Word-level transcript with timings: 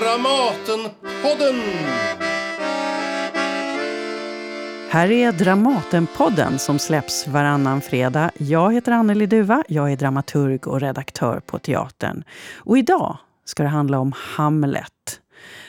Dramatenpodden! 0.00 1.62
Här 4.90 5.10
är 5.10 5.32
Dramatenpodden 5.32 6.58
som 6.58 6.78
släpps 6.78 7.26
varannan 7.26 7.80
fredag. 7.80 8.30
Jag 8.38 8.74
heter 8.74 8.92
Anneli 8.92 9.26
Duva, 9.26 9.64
jag 9.68 9.92
är 9.92 9.96
dramaturg 9.96 10.66
och 10.66 10.80
redaktör 10.80 11.40
på 11.46 11.58
teatern. 11.58 12.24
Och 12.54 12.78
idag 12.78 13.18
ska 13.44 13.62
det 13.62 13.68
handla 13.68 13.98
om 13.98 14.12
Hamlet. 14.36 15.20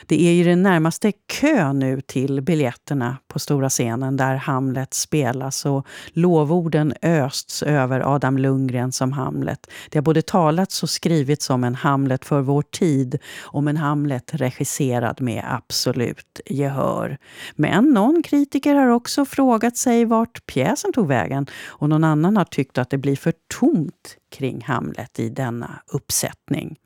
Det 0.06 0.28
är 0.28 0.32
ju 0.32 0.44
den 0.44 0.62
närmaste 0.62 1.12
kö 1.12 1.72
nu 1.72 2.00
till 2.00 2.40
biljetterna 2.40 3.16
på 3.28 3.38
stora 3.38 3.68
scenen 3.68 4.16
där 4.16 4.34
Hamlet 4.34 4.94
spelas 4.94 5.66
och 5.66 5.86
lovorden 6.12 6.94
östs 7.02 7.62
över 7.62 8.14
Adam 8.14 8.38
Lundgren 8.38 8.92
som 8.92 9.12
Hamlet. 9.12 9.70
Det 9.90 9.98
har 9.98 10.02
både 10.02 10.22
talats 10.22 10.82
och 10.82 10.90
skrivits 10.90 11.50
om 11.50 11.64
en 11.64 11.74
Hamlet 11.74 12.24
för 12.24 12.40
vår 12.40 12.62
tid, 12.62 13.18
om 13.44 13.68
en 13.68 13.76
Hamlet 13.76 14.34
regisserad 14.34 15.20
med 15.20 15.44
absolut 15.48 16.40
gehör. 16.46 17.18
Men 17.54 17.84
någon 17.84 18.22
kritiker 18.22 18.74
har 18.74 18.88
också 18.88 19.24
frågat 19.24 19.76
sig 19.76 20.04
vart 20.04 20.46
pjäsen 20.46 20.92
tog 20.92 21.08
vägen 21.08 21.46
och 21.66 21.88
någon 21.88 22.04
annan 22.04 22.36
har 22.36 22.44
tyckt 22.44 22.78
att 22.78 22.90
det 22.90 22.98
blir 22.98 23.16
för 23.16 23.32
tomt 23.60 24.16
kring 24.30 24.64
Hamlet 24.64 25.18
i 25.18 25.28
denna 25.28 25.70
uppsättning. 25.92 26.76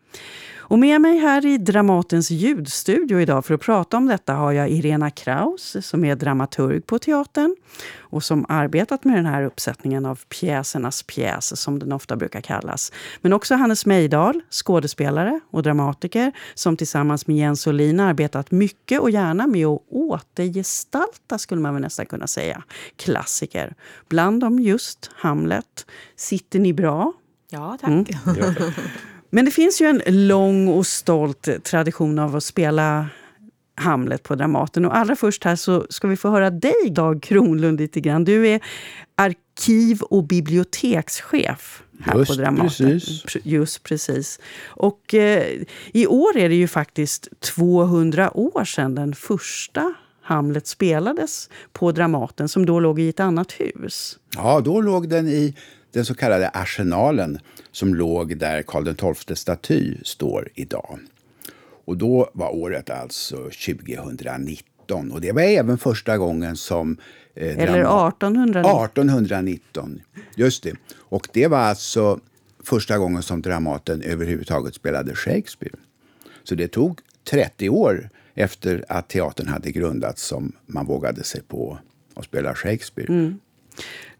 Och 0.72 0.78
med 0.78 1.00
mig 1.00 1.18
här 1.18 1.46
i 1.46 1.58
Dramatens 1.58 2.30
ljudstudio 2.30 3.20
idag 3.20 3.44
för 3.44 3.54
att 3.54 3.60
prata 3.60 3.96
om 3.96 4.06
detta 4.06 4.34
har 4.34 4.52
jag 4.52 4.70
Irena 4.70 5.10
Kraus 5.10 5.76
som 5.80 6.04
är 6.04 6.16
dramaturg 6.16 6.86
på 6.86 6.98
teatern 6.98 7.56
och 7.98 8.24
som 8.24 8.46
arbetat 8.48 9.04
med 9.04 9.16
den 9.16 9.26
här 9.26 9.42
uppsättningen 9.42 10.06
av 10.06 10.20
pjäsernas 10.28 11.02
pjäs 11.02 11.60
som 11.60 11.78
den 11.78 11.92
ofta 11.92 12.16
brukar 12.16 12.40
kallas. 12.40 12.92
Men 13.20 13.32
också 13.32 13.54
Hannes 13.54 13.86
Mejdal, 13.86 14.40
skådespelare 14.50 15.40
och 15.50 15.62
dramatiker 15.62 16.32
som 16.54 16.76
tillsammans 16.76 17.26
med 17.26 17.36
Jens 17.36 17.66
Olin 17.66 18.00
arbetat 18.00 18.50
mycket 18.50 19.00
och 19.00 19.10
gärna 19.10 19.46
med 19.46 19.66
att 19.66 19.82
återgestalta, 19.90 21.38
skulle 21.38 21.60
man 21.60 21.74
väl 21.74 21.82
nästan 21.82 22.06
kunna 22.06 22.26
säga, 22.26 22.62
klassiker. 22.96 23.74
Bland 24.08 24.40
dem 24.40 24.58
just 24.58 25.10
Hamlet. 25.14 25.86
Sitter 26.16 26.58
ni 26.58 26.72
bra? 26.72 27.12
Ja, 27.50 27.78
tack. 27.80 27.90
Mm. 27.90 28.04
Men 29.34 29.44
det 29.44 29.50
finns 29.50 29.80
ju 29.80 29.86
en 29.86 30.28
lång 30.28 30.68
och 30.68 30.86
stolt 30.86 31.48
tradition 31.64 32.18
av 32.18 32.36
att 32.36 32.44
spela 32.44 33.06
Hamlet 33.74 34.22
på 34.22 34.34
Dramaten. 34.34 34.84
Och 34.84 34.96
allra 34.96 35.16
först 35.16 35.44
här 35.44 35.56
så 35.56 35.86
ska 35.90 36.08
vi 36.08 36.16
få 36.16 36.30
höra 36.30 36.50
dig, 36.50 36.90
Dag 36.90 37.22
Kronlund, 37.22 37.80
lite 37.80 38.00
grann. 38.00 38.24
Du 38.24 38.48
är 38.48 38.60
arkiv 39.14 40.02
och 40.02 40.24
bibliotekschef 40.24 41.82
här 42.00 42.18
Just 42.18 42.30
på 42.30 42.36
Dramaten. 42.36 42.68
Precis. 42.68 43.36
Just 43.42 43.82
precis. 43.82 44.40
Och 44.66 45.14
eh, 45.14 45.62
i 45.92 46.06
år 46.06 46.36
är 46.36 46.48
det 46.48 46.54
ju 46.54 46.68
faktiskt 46.68 47.28
200 47.40 48.36
år 48.36 48.64
sedan 48.64 48.94
den 48.94 49.14
första 49.14 49.94
Hamlet 50.22 50.66
spelades 50.66 51.48
på 51.72 51.92
Dramaten, 51.92 52.48
som 52.48 52.66
då 52.66 52.80
låg 52.80 53.00
i 53.00 53.08
ett 53.08 53.20
annat 53.20 53.52
hus. 53.52 54.18
Ja, 54.36 54.60
då 54.60 54.80
låg 54.80 55.08
den 55.08 55.28
i 55.28 55.54
den 55.92 56.04
så 56.04 56.14
kallade 56.14 56.48
arsenalen 56.48 57.38
som 57.72 57.94
låg 57.94 58.36
där 58.36 58.62
Karl 58.62 59.14
XII 59.14 59.36
staty 59.36 59.94
står 60.02 60.48
idag. 60.54 60.98
Och 61.84 61.96
då 61.96 62.30
var 62.32 62.54
året 62.54 62.90
alltså 62.90 63.36
2019 63.36 65.12
och 65.12 65.20
det 65.20 65.32
var 65.32 65.42
även 65.42 65.78
första 65.78 66.18
gången 66.18 66.56
som 66.56 66.96
eh, 67.34 67.58
Eller 67.58 68.08
1819. 68.08 68.84
1819, 68.84 70.00
just 70.36 70.62
det. 70.62 70.74
Och 70.98 71.28
det 71.32 71.46
var 71.46 71.58
alltså 71.58 72.20
första 72.64 72.98
gången 72.98 73.22
som 73.22 73.42
Dramaten 73.42 74.02
överhuvudtaget 74.02 74.74
spelade 74.74 75.14
Shakespeare. 75.14 75.74
Så 76.44 76.54
det 76.54 76.68
tog 76.68 77.00
30 77.30 77.68
år 77.68 78.10
efter 78.34 78.84
att 78.88 79.08
teatern 79.08 79.48
hade 79.48 79.72
grundats 79.72 80.22
som 80.22 80.52
man 80.66 80.86
vågade 80.86 81.24
sig 81.24 81.42
på 81.42 81.78
att 82.14 82.24
spela 82.24 82.54
Shakespeare. 82.54 83.12
Mm. 83.12 83.38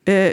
Eh, 0.05 0.32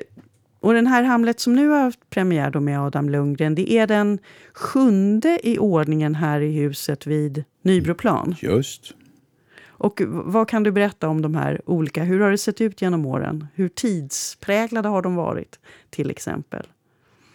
och 0.59 0.74
den 0.74 0.88
här 0.88 1.03
Hamlet 1.03 1.40
som 1.40 1.53
nu 1.53 1.68
har 1.68 1.80
haft 1.80 2.09
premiär 2.09 2.59
med 2.59 2.81
Adam 2.81 3.09
Lundgren, 3.09 3.56
det 3.56 3.72
är 3.72 3.88
den 3.88 4.20
sjunde 4.53 5.40
i 5.44 5.59
ordningen 5.59 6.16
här 6.16 6.42
i 6.42 6.52
huset 6.52 7.08
vid 7.08 7.44
Nybroplan. 7.62 8.36
Just. 8.42 8.94
Och 9.68 10.02
vad 10.08 10.47
kan 10.47 10.64
du 10.64 10.72
berätta 10.72 11.08
om 11.08 11.22
de 11.22 11.36
här 11.36 11.62
olika? 11.66 12.03
Hur 12.03 12.20
har 12.20 12.31
det 12.31 12.38
sett 12.38 12.62
ut 12.62 12.81
genom 12.81 13.06
åren? 13.06 13.47
Hur 13.56 13.70
tidspräglade 13.70 14.90
har 14.90 15.02
de 15.02 15.16
varit, 15.16 15.59
till 15.90 16.09
exempel? 16.09 16.68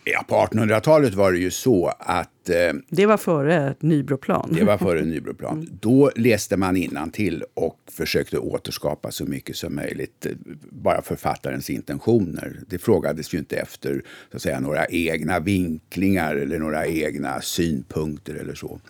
Ja, 0.04 0.24
på 0.28 0.34
1800-talet 0.34 1.14
var 1.14 1.32
det 1.32 1.38
ju 1.38 1.50
så 1.50 1.92
att... 1.98 2.50
Eh, 2.50 2.72
det 2.88 3.06
var 3.06 3.16
före 3.16 3.74
Nybroplan. 3.80 4.52
Det 4.58 4.64
var 4.64 4.78
före 4.78 5.00
Nybroplan. 5.04 5.52
Mm. 5.52 5.78
Då 5.80 6.10
läste 6.16 6.56
man 6.56 7.10
till 7.12 7.44
och 7.54 7.78
försökte 7.90 8.38
återskapa 8.38 9.10
så 9.10 9.24
mycket 9.24 9.56
som 9.56 9.74
möjligt. 9.74 10.26
Eh, 10.26 10.32
bara 10.70 11.02
författarens 11.02 11.70
intentioner. 11.70 12.60
Det 12.68 12.78
frågades 12.78 13.34
ju 13.34 13.38
inte 13.38 13.56
efter 13.56 14.02
så 14.30 14.36
att 14.36 14.42
säga, 14.42 14.60
några 14.60 14.86
egna 14.86 15.40
vinklingar 15.40 16.36
eller 16.36 16.58
några 16.58 16.86
egna 16.86 17.40
synpunkter 17.40 18.34
eller 18.34 18.54
så. 18.54 18.80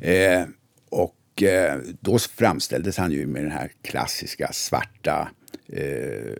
Eh, 0.00 0.42
och 0.88 1.42
eh, 1.42 1.78
då 2.00 2.18
framställdes 2.18 2.96
han 2.96 3.12
ju 3.12 3.26
med 3.26 3.42
den 3.42 3.52
här 3.52 3.72
klassiska 3.82 4.52
svarta 4.52 5.28
eh, 5.68 6.36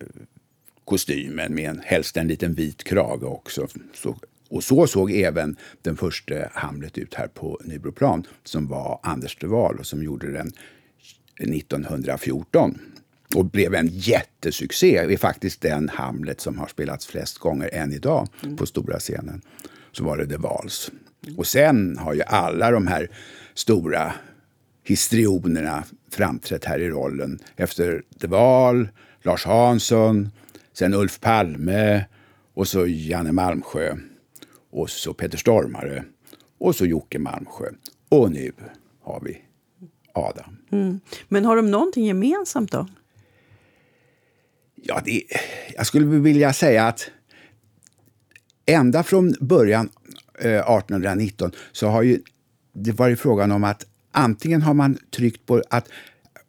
kostymen 0.87 1.55
med 1.55 1.71
en, 1.71 1.81
helst 1.85 2.17
en 2.17 2.29
liten 2.29 2.55
vit 2.55 2.85
krage 2.85 3.25
också. 3.25 3.69
Så, 3.95 4.17
och 4.49 4.65
så 4.65 4.87
såg 4.87 5.13
även 5.13 5.57
den 5.83 5.97
första 5.97 6.35
Hamlet 6.53 6.99
ut 6.99 7.15
här 7.15 7.27
på 7.27 7.61
Nybroplan 7.65 8.27
som 8.45 8.69
var 8.69 9.01
Anders 9.03 9.37
de 9.41 9.47
Waal 9.47 9.79
och 9.79 9.87
som 9.87 10.03
gjorde 10.03 10.33
den 10.33 10.53
1914 11.41 12.79
och 13.35 13.45
blev 13.45 13.75
en 13.75 13.89
jättesuccé. 13.89 15.07
Det 15.07 15.13
är 15.13 15.19
faktiskt 15.19 15.61
den 15.61 15.89
Hamlet 15.89 16.41
som 16.41 16.59
har 16.59 16.67
spelats 16.67 17.07
flest 17.07 17.39
gånger 17.39 17.71
än 17.73 17.93
idag 17.93 18.29
mm. 18.43 18.57
på 18.57 18.67
stora 18.67 18.99
scenen. 18.99 19.43
Så 19.93 20.05
var 20.05 20.17
det 20.17 20.27
de 20.27 20.37
Mm. 21.27 21.39
Och 21.39 21.47
sen 21.47 21.99
har 21.99 22.15
ju 22.15 22.23
alla 22.23 22.71
de 22.71 22.87
här 22.87 23.11
stora 23.55 24.13
histrionerna 24.85 25.85
framträtt 26.11 26.65
här 26.65 26.79
i 26.79 26.89
rollen. 26.89 27.39
Efter 27.57 28.03
de 28.11 28.27
Val, 28.27 28.89
Lars 29.23 29.45
Hansson, 29.45 30.31
Sen 30.79 30.95
Ulf 30.95 31.21
Palme 31.21 32.05
och 32.55 32.69
så 32.69 32.87
Janne 32.87 33.33
Malmsjö 33.33 33.97
och 34.71 34.91
så 34.91 35.15
Peter 35.15 35.39
Stormare 35.39 36.05
och 36.59 36.77
så 36.77 36.87
Jocke 36.87 37.19
Malmsjö. 37.19 37.65
Och 38.09 38.33
nu 38.33 38.53
har 39.03 39.21
vi 39.21 39.43
Adam. 40.13 40.57
Mm. 40.73 41.01
Men 41.29 41.45
har 41.45 41.57
de 41.57 41.71
någonting 41.71 42.05
gemensamt 42.05 42.73
då? 42.73 42.89
Ja, 44.75 45.03
det, 45.05 45.23
jag 45.77 45.87
skulle 45.87 46.07
vilja 46.07 46.53
säga 46.53 46.87
att 46.87 47.11
ända 48.67 49.03
från 49.03 49.35
början 49.41 49.89
eh, 50.39 50.51
1819 50.51 51.53
så 51.73 51.87
har 51.87 52.03
ju 52.03 52.21
det 52.73 52.93
varit 52.93 53.21
frågan 53.21 53.53
om 53.53 53.65
att 53.65 53.87
antingen 54.13 54.63
har 54.63 54.75
man 54.75 54.99
tryckt 55.11 55.47
på 55.47 55.63
att 55.71 55.89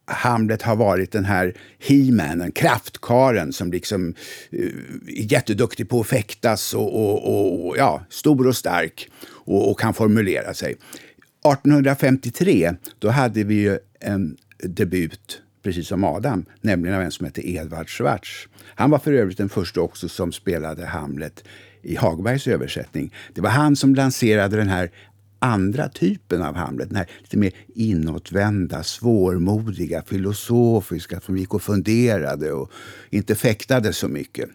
Hamlet 0.08 0.62
har 0.62 0.76
varit 0.76 1.12
den 1.12 1.24
här 1.24 1.54
he-manen, 1.78 2.52
kraftkaren 2.52 3.52
som 3.52 3.72
liksom 3.72 4.14
uh, 4.54 4.70
är 5.06 5.32
jätteduktig 5.32 5.88
på 5.88 6.00
att 6.00 6.06
fäktas 6.06 6.74
och, 6.74 6.94
och, 6.94 7.66
och, 7.66 7.76
ja, 7.78 8.02
stor 8.08 8.46
och 8.46 8.56
stark 8.56 9.08
och, 9.30 9.70
och, 9.70 9.80
kan 9.80 9.94
formulera 9.94 10.54
sig. 10.54 10.70
1853 10.70 12.74
då 12.98 13.08
hade 13.08 13.44
vi 13.44 13.54
ju 13.54 13.78
en 14.00 14.36
debut 14.62 15.42
precis 15.62 15.88
som 15.88 16.04
Adam, 16.04 16.44
nämligen 16.60 16.96
av 16.96 17.02
en 17.02 17.10
som 17.10 17.26
hette 17.26 17.50
Edvard 17.50 17.88
Schwartz. 17.88 18.48
Han 18.74 18.90
var 18.90 18.98
för 18.98 19.12
övrigt 19.12 19.38
den 19.38 19.48
första 19.48 19.80
också 19.80 20.08
som 20.08 20.32
spelade 20.32 20.86
Hamlet 20.86 21.44
i 21.82 21.96
Hagbergs 21.96 22.46
översättning. 22.46 23.14
Det 23.34 23.40
var 23.40 23.50
han 23.50 23.76
som 23.76 23.94
lanserade 23.94 24.56
den 24.56 24.68
här 24.68 24.90
andra 25.38 25.88
typen 25.88 26.42
av 26.42 26.54
Hamlet. 26.54 26.88
Den 26.88 26.96
här 26.96 27.06
lite 27.20 27.36
mer 27.36 27.52
inåtvända, 27.74 28.82
svårmodiga, 28.82 30.02
filosofiska 30.02 31.20
som 31.20 31.36
gick 31.36 31.54
och 31.54 31.62
funderade 31.62 32.52
och 32.52 32.70
inte 33.10 33.34
fäktade 33.34 33.92
så 33.92 34.08
mycket. 34.08 34.48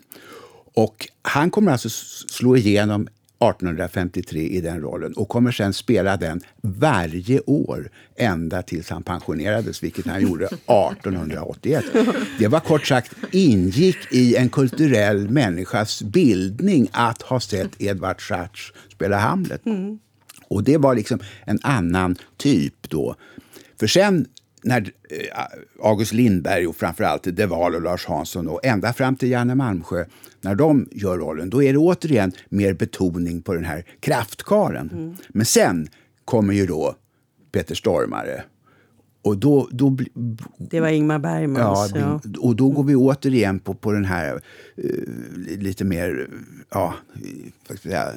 Och 0.76 1.08
han 1.22 1.52
kommer 1.52 1.72
alltså 1.72 1.90
slå 2.28 2.58
igenom 2.58 3.08
1853 3.50 4.42
i 4.42 4.62
den 4.62 4.82
rollen 4.82 5.14
och 5.14 5.30
kommer 5.30 5.52
sen 5.52 5.74
spela 5.74 6.18
den 6.18 6.42
varje 6.62 7.40
år 7.40 7.90
ända 8.16 8.62
tills 8.62 8.90
han 8.90 9.04
pensionerades, 9.04 9.84
vilket 9.84 10.06
han 10.06 10.22
gjorde 10.22 10.46
1881. 10.68 11.86
Det 12.40 12.48
var 12.48 12.60
kort 12.60 12.88
sagt 12.88 13.14
ingick 13.32 13.98
i 14.12 14.36
en 14.36 14.50
kulturell 14.50 15.30
människas 15.30 16.02
bildning 16.04 16.90
att 16.92 17.22
ha 17.22 17.40
sett 17.40 17.82
Edvard 17.82 18.22
Schwartz 18.22 18.74
spela 18.92 19.18
Hamlet. 19.18 19.66
Mm. 19.66 20.00
Och 20.48 20.64
det 20.64 20.78
var 20.78 20.96
liksom 20.96 21.20
en 21.46 21.60
annan 21.62 22.16
typ 22.38 22.90
då. 22.90 23.16
För 23.80 23.88
sen 23.88 24.28
när 24.64 24.82
eh, 24.82 25.44
August 25.84 26.14
Lindberg 26.14 26.68
och 26.68 26.76
framförallt 26.76 27.24
De 27.24 27.46
Waal 27.46 27.76
och 27.76 27.82
Lars 27.82 28.06
Hansson 28.06 28.48
och 28.48 28.66
ända 28.66 28.94
fram 28.94 29.16
till 29.16 29.32
Janne 29.32 29.56
Malmsjö, 29.56 30.06
när 30.42 30.56
de 30.56 30.88
gör 30.92 31.18
rollen, 31.18 31.50
då 31.50 31.64
är 31.64 31.74
det 31.74 31.80
återigen 31.80 32.32
mer 32.50 32.74
betoning 32.74 33.42
på 33.42 33.54
den 33.54 33.66
här 33.66 33.86
kraftkaren. 34.00 34.90
Mm. 34.94 35.16
Men 35.30 35.46
sen 35.46 35.88
kommer 36.26 36.54
ju 36.54 36.66
då 36.66 36.96
Peter 37.52 37.76
Stormare. 37.76 38.44
Och 39.22 39.38
då, 39.38 39.70
då, 39.72 39.98
det 40.58 40.80
var 40.80 40.88
Ingmar 40.88 41.20
Bergmans. 41.20 41.92
Ja, 41.96 42.00
ja. 42.24 42.40
Och 42.40 42.56
då 42.56 42.70
går 42.70 42.84
vi 42.84 42.96
återigen 42.96 43.60
på, 43.60 43.74
på 43.74 43.92
den 43.92 44.06
här 44.06 44.42
uh, 44.84 45.38
lite 45.58 45.84
mer 45.84 46.28
ja, 46.72 46.94
säga, 47.82 48.08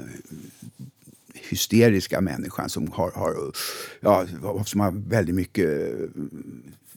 hysteriska 1.48 2.20
människan 2.20 2.68
som 2.68 2.92
har, 2.92 3.10
har, 3.10 3.34
ja, 4.00 4.26
som 4.64 4.80
har 4.80 5.08
väldigt 5.08 5.34
mycket 5.34 5.92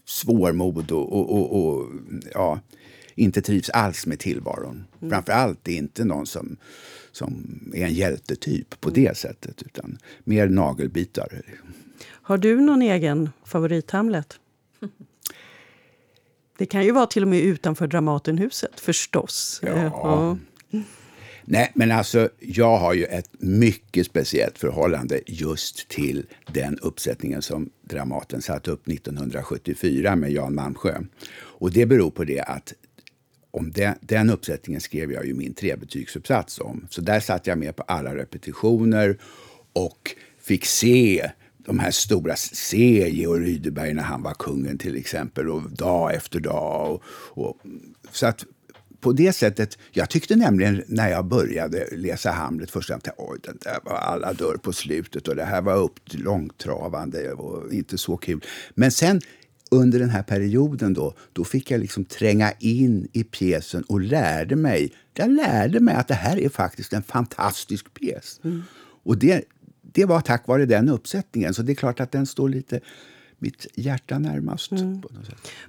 svårmod 0.05 0.91
och, 0.91 1.13
och, 1.13 1.31
och, 1.31 1.65
och 1.65 1.87
ja, 2.33 2.59
inte 3.15 3.41
trivs 3.41 3.69
alls 3.69 4.05
med 4.05 4.19
tillvaron. 4.19 4.85
Mm. 4.99 5.09
Framför 5.09 5.31
allt 5.31 5.67
är 5.67 5.71
inte 5.71 6.05
någon 6.05 6.25
som, 6.25 6.57
som 7.11 7.59
är 7.73 7.85
en 7.85 7.93
hjältetyp 7.93 8.81
på 8.81 8.89
det 8.89 9.17
sättet, 9.17 9.63
utan 9.63 9.97
mer 10.23 10.49
nagelbitare. 10.49 11.41
Har 12.05 12.37
du 12.37 12.61
någon 12.61 12.81
egen 12.81 13.29
favorit-Hamlet? 13.45 14.39
Det 16.57 16.65
kan 16.65 16.85
ju 16.85 16.91
vara 16.91 17.05
till 17.05 17.23
och 17.23 17.29
med 17.29 17.41
utanför 17.41 17.87
Dramatenhuset, 17.87 18.79
förstås. 18.79 19.59
Ja. 19.63 20.37
ja. 20.71 20.81
Nej, 21.51 21.71
men 21.75 21.91
alltså, 21.91 22.29
jag 22.39 22.77
har 22.77 22.93
ju 22.93 23.05
ett 23.05 23.29
mycket 23.39 24.05
speciellt 24.05 24.57
förhållande 24.57 25.21
just 25.25 25.87
till 25.87 26.25
den 26.53 26.79
uppsättningen 26.79 27.41
som 27.41 27.69
Dramaten 27.81 28.41
satte 28.41 28.71
upp 28.71 28.87
1974 28.87 30.15
med 30.15 30.31
Jan 30.31 30.55
Malmsjö. 30.55 30.99
Och 31.31 31.71
det 31.71 31.85
beror 31.85 32.11
på 32.11 32.23
det 32.23 32.41
att 32.41 32.73
om 33.51 33.71
den, 33.71 33.95
den 34.01 34.29
uppsättningen 34.29 34.81
skrev 34.81 35.11
jag 35.11 35.25
ju 35.25 35.33
min 35.33 35.53
trebetygsuppsats 35.53 36.59
om. 36.59 36.87
Så 36.89 37.01
där 37.01 37.19
satt 37.19 37.47
jag 37.47 37.57
med 37.57 37.75
på 37.75 37.83
alla 37.83 38.15
repetitioner 38.15 39.17
och 39.73 40.15
fick 40.41 40.65
se 40.65 41.31
de 41.57 41.79
här 41.79 41.91
stora, 41.91 42.35
se 42.35 43.09
Georg 43.09 43.45
Rydeberg 43.45 43.93
när 43.93 44.03
han 44.03 44.23
var 44.23 44.33
kungen 44.33 44.77
till 44.77 44.97
exempel, 44.97 45.49
och 45.49 45.69
dag 45.71 46.15
efter 46.15 46.39
dag. 46.39 46.91
Och, 46.91 47.03
och, 47.45 47.57
så 48.11 48.27
att 48.27 48.45
på 48.99 49.11
det 49.11 49.33
sättet, 49.33 49.77
jag 49.91 50.09
tyckte 50.09 50.35
nämligen 50.35 50.83
när 50.87 51.09
jag 51.09 51.25
började 51.25 51.87
läsa 51.91 52.31
Hamlet 52.31 52.71
första 52.71 52.93
gången, 52.93 53.13
oj, 53.17 53.39
den 53.43 53.57
där 53.61 53.79
var 53.83 53.97
alla 53.97 54.33
dör 54.33 54.57
på 54.57 54.73
slutet 54.73 55.27
och 55.27 55.35
det 55.35 55.43
här 55.43 55.61
var 55.61 55.75
upp 55.75 55.99
långtravande 56.05 57.33
och 57.33 57.73
inte 57.73 57.97
så 57.97 58.17
kul. 58.17 58.45
Men 58.75 58.91
sen 58.91 59.21
under 59.71 59.99
den 59.99 60.09
här 60.09 60.23
perioden 60.23 60.93
då, 60.93 61.13
då 61.33 61.43
fick 61.43 61.71
jag 61.71 61.79
liksom 61.79 62.05
tränga 62.05 62.51
in 62.59 63.07
i 63.13 63.23
pjäsen 63.23 63.83
och 63.83 64.01
lärde 64.01 64.55
mig. 64.55 64.93
Jag 65.13 65.31
lärde 65.31 65.79
mig 65.79 65.95
att 65.95 66.07
det 66.07 66.13
här 66.13 66.39
är 66.39 66.49
faktiskt 66.49 66.93
en 66.93 67.03
fantastisk 67.03 67.93
pjäs. 67.93 68.39
Mm. 68.43 68.63
Och 69.03 69.17
det, 69.17 69.43
det 69.81 70.05
var 70.05 70.21
tack 70.21 70.47
vare 70.47 70.65
den 70.65 70.89
uppsättningen. 70.89 71.53
Så 71.53 71.61
det 71.61 71.71
är 71.71 71.75
klart 71.75 71.99
att 71.99 72.11
den 72.11 72.25
står 72.25 72.49
lite 72.49 72.79
mitt 73.39 73.67
hjärta 73.75 74.19
närmast. 74.19 74.71
Mm. 74.71 75.01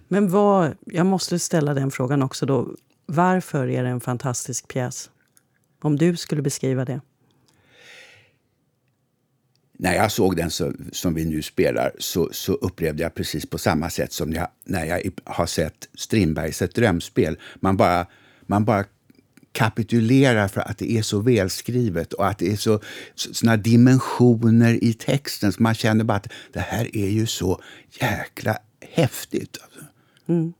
Men 0.08 0.28
vad, 0.28 0.76
jag 0.86 1.06
måste 1.06 1.38
ställa 1.38 1.74
den 1.74 1.90
frågan 1.90 2.22
också 2.22 2.46
då. 2.46 2.74
Varför 3.12 3.68
är 3.68 3.82
det 3.82 3.88
en 3.88 4.00
fantastisk 4.00 4.68
pjäs? 4.68 5.10
Om 5.82 5.96
du 5.96 6.16
skulle 6.16 6.42
beskriva 6.42 6.84
det. 6.84 7.00
När 9.78 9.94
jag 9.94 10.12
såg 10.12 10.36
den 10.36 10.50
så, 10.50 10.72
som 10.92 11.14
vi 11.14 11.24
nu 11.24 11.42
spelar 11.42 11.92
så, 11.98 12.28
så, 12.32 12.52
upplevde 12.52 13.02
jag 13.02 13.14
precis 13.14 13.46
på 13.46 13.58
samma 13.58 13.90
sätt 13.90 14.12
som 14.12 14.32
jag, 14.32 14.48
när 14.64 14.84
jag 14.84 15.00
har 15.24 15.46
sett 15.46 15.88
Strindbergs 15.94 16.62
Ett 16.62 16.74
drömspel. 16.74 17.38
Man 17.60 17.76
bara, 17.76 18.06
man 18.46 18.64
bara 18.64 18.84
kapitulerar 19.52 20.48
för 20.48 20.60
att 20.60 20.78
det 20.78 20.92
är 20.92 21.02
så 21.02 21.20
välskrivet 21.20 22.12
och 22.12 22.28
att 22.28 22.38
det 22.38 22.52
är 22.52 22.56
så 22.56 22.80
såna 23.14 23.56
dimensioner 23.56 24.84
i 24.84 24.92
texten. 24.92 25.52
Så 25.52 25.62
man 25.62 25.74
känner 25.74 26.04
bara 26.04 26.16
att 26.16 26.32
det 26.52 26.60
här 26.60 26.96
är 26.96 27.08
ju 27.08 27.26
så 27.26 27.62
jäkla 28.00 28.58
häftigt. 28.80 29.58
Alltså. 29.62 29.80
Mm 30.28 30.52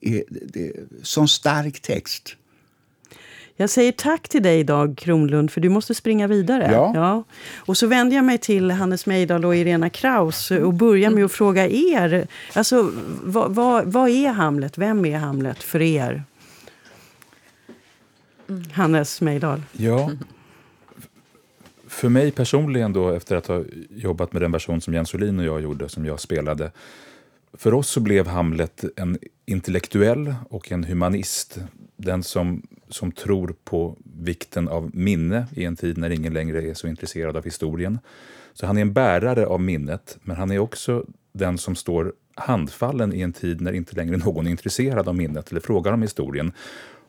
är, 0.00 0.22
det, 0.28 0.72
sån 1.02 1.28
stark 1.28 1.80
text. 1.80 2.36
Jag 3.60 3.70
säger 3.70 3.92
tack 3.92 4.28
till 4.28 4.42
dig 4.42 4.64
Dag 4.64 4.98
Kronlund, 4.98 5.50
för 5.50 5.60
du 5.60 5.68
måste 5.68 5.94
springa 5.94 6.26
vidare. 6.26 6.70
Ja. 6.72 6.92
ja. 6.94 7.24
Och 7.56 7.76
så 7.76 7.86
vänder 7.86 8.16
jag 8.16 8.24
mig 8.24 8.38
till 8.38 8.70
Hannes 8.70 9.06
Meidal 9.06 9.44
och 9.44 9.56
Irena 9.56 9.90
Kraus 9.90 10.50
och 10.50 10.74
börjar 10.74 11.10
med 11.10 11.24
att 11.24 11.32
fråga 11.32 11.68
er. 11.68 12.26
Alltså, 12.52 12.92
vad, 13.24 13.54
vad, 13.54 13.92
vad 13.92 14.08
är 14.08 14.28
Hamlet? 14.28 14.78
Vem 14.78 15.04
är 15.04 15.18
Hamlet 15.18 15.62
för 15.62 15.82
er? 15.82 16.22
Hannes 18.72 19.20
Meidal. 19.20 19.62
Ja. 19.72 20.10
För 21.88 22.08
mig 22.08 22.30
personligen, 22.30 22.92
då, 22.92 23.10
efter 23.10 23.36
att 23.36 23.46
ha 23.46 23.64
jobbat 23.90 24.32
med 24.32 24.42
den 24.42 24.52
version 24.52 24.80
som 24.80 24.94
Jens 24.94 25.14
Olin 25.14 25.38
och 25.38 25.44
jag 25.44 25.60
gjorde, 25.60 25.88
som 25.88 26.06
jag 26.06 26.20
spelade, 26.20 26.70
för 27.52 27.74
oss 27.74 27.88
så 27.88 28.00
blev 28.00 28.26
Hamlet 28.26 28.84
en 28.96 29.18
intellektuell 29.48 30.34
och 30.50 30.72
en 30.72 30.84
humanist. 30.84 31.58
Den 31.96 32.22
som, 32.22 32.62
som 32.88 33.12
tror 33.12 33.54
på 33.64 33.96
vikten 34.20 34.68
av 34.68 34.90
minne 34.94 35.46
i 35.52 35.64
en 35.64 35.76
tid 35.76 35.98
när 35.98 36.10
ingen 36.10 36.32
längre 36.32 36.62
är 36.62 36.74
så 36.74 36.88
intresserad 36.88 37.36
av 37.36 37.44
historien. 37.44 37.98
Så 38.52 38.66
han 38.66 38.76
är 38.78 38.82
en 38.82 38.92
bärare 38.92 39.46
av 39.46 39.60
minnet, 39.60 40.18
men 40.22 40.36
han 40.36 40.50
är 40.50 40.58
också 40.58 41.04
den 41.32 41.58
som 41.58 41.76
står 41.76 42.12
handfallen 42.34 43.12
i 43.12 43.20
en 43.20 43.32
tid 43.32 43.60
när 43.60 43.72
inte 43.72 43.96
längre 43.96 44.16
någon 44.16 44.46
är 44.46 44.50
intresserad 44.50 45.08
av 45.08 45.16
minnet 45.16 45.50
eller 45.50 45.60
frågar 45.60 45.92
om 45.92 46.02
historien. 46.02 46.52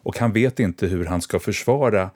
Och 0.03 0.19
han 0.19 0.33
vet 0.33 0.59
inte 0.59 0.88
hur 0.88 1.06
han 1.06 1.21
ska 1.21 1.39
försvara 1.39 2.09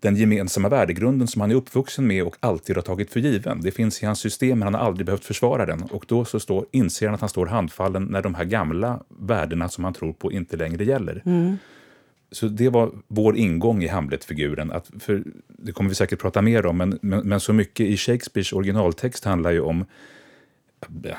den 0.00 0.16
gemensamma 0.16 0.68
värdegrunden 0.68 1.28
som 1.28 1.40
han 1.40 1.50
är 1.50 1.54
uppvuxen 1.54 2.06
med 2.06 2.24
och 2.24 2.36
alltid 2.40 2.76
har 2.76 2.82
tagit 2.82 3.12
för 3.12 3.20
given. 3.20 3.60
Det 3.60 3.70
finns 3.70 4.02
i 4.02 4.06
hans 4.06 4.18
system, 4.18 4.58
men 4.58 4.62
han 4.62 4.74
har 4.74 4.80
aldrig 4.80 5.06
behövt 5.06 5.24
försvara 5.24 5.66
den. 5.66 5.82
Och 5.82 6.04
då 6.08 6.24
så 6.24 6.40
står, 6.40 6.66
inser 6.70 7.06
han 7.06 7.14
att 7.14 7.20
han 7.20 7.28
står 7.28 7.46
handfallen 7.46 8.04
när 8.04 8.22
de 8.22 8.34
här 8.34 8.44
gamla 8.44 9.00
värdena 9.08 9.68
som 9.68 9.84
han 9.84 9.92
tror 9.92 10.12
på 10.12 10.32
inte 10.32 10.56
längre 10.56 10.84
gäller. 10.84 11.22
Mm. 11.26 11.56
Så 12.32 12.48
det 12.48 12.68
var 12.68 12.90
vår 13.08 13.36
ingång 13.36 13.82
i 13.82 13.88
Hamlet-figuren. 13.88 14.72
det 15.46 15.72
kommer 15.72 15.88
vi 15.88 15.94
säkert 15.94 16.20
prata 16.20 16.42
mer 16.42 16.66
om, 16.66 16.76
men, 16.76 16.98
men, 17.02 17.28
men 17.28 17.40
så 17.40 17.52
mycket 17.52 17.86
i 17.86 17.96
Shakespeares 17.96 18.52
originaltext 18.52 19.24
handlar 19.24 19.50
ju 19.50 19.60
om 19.60 19.84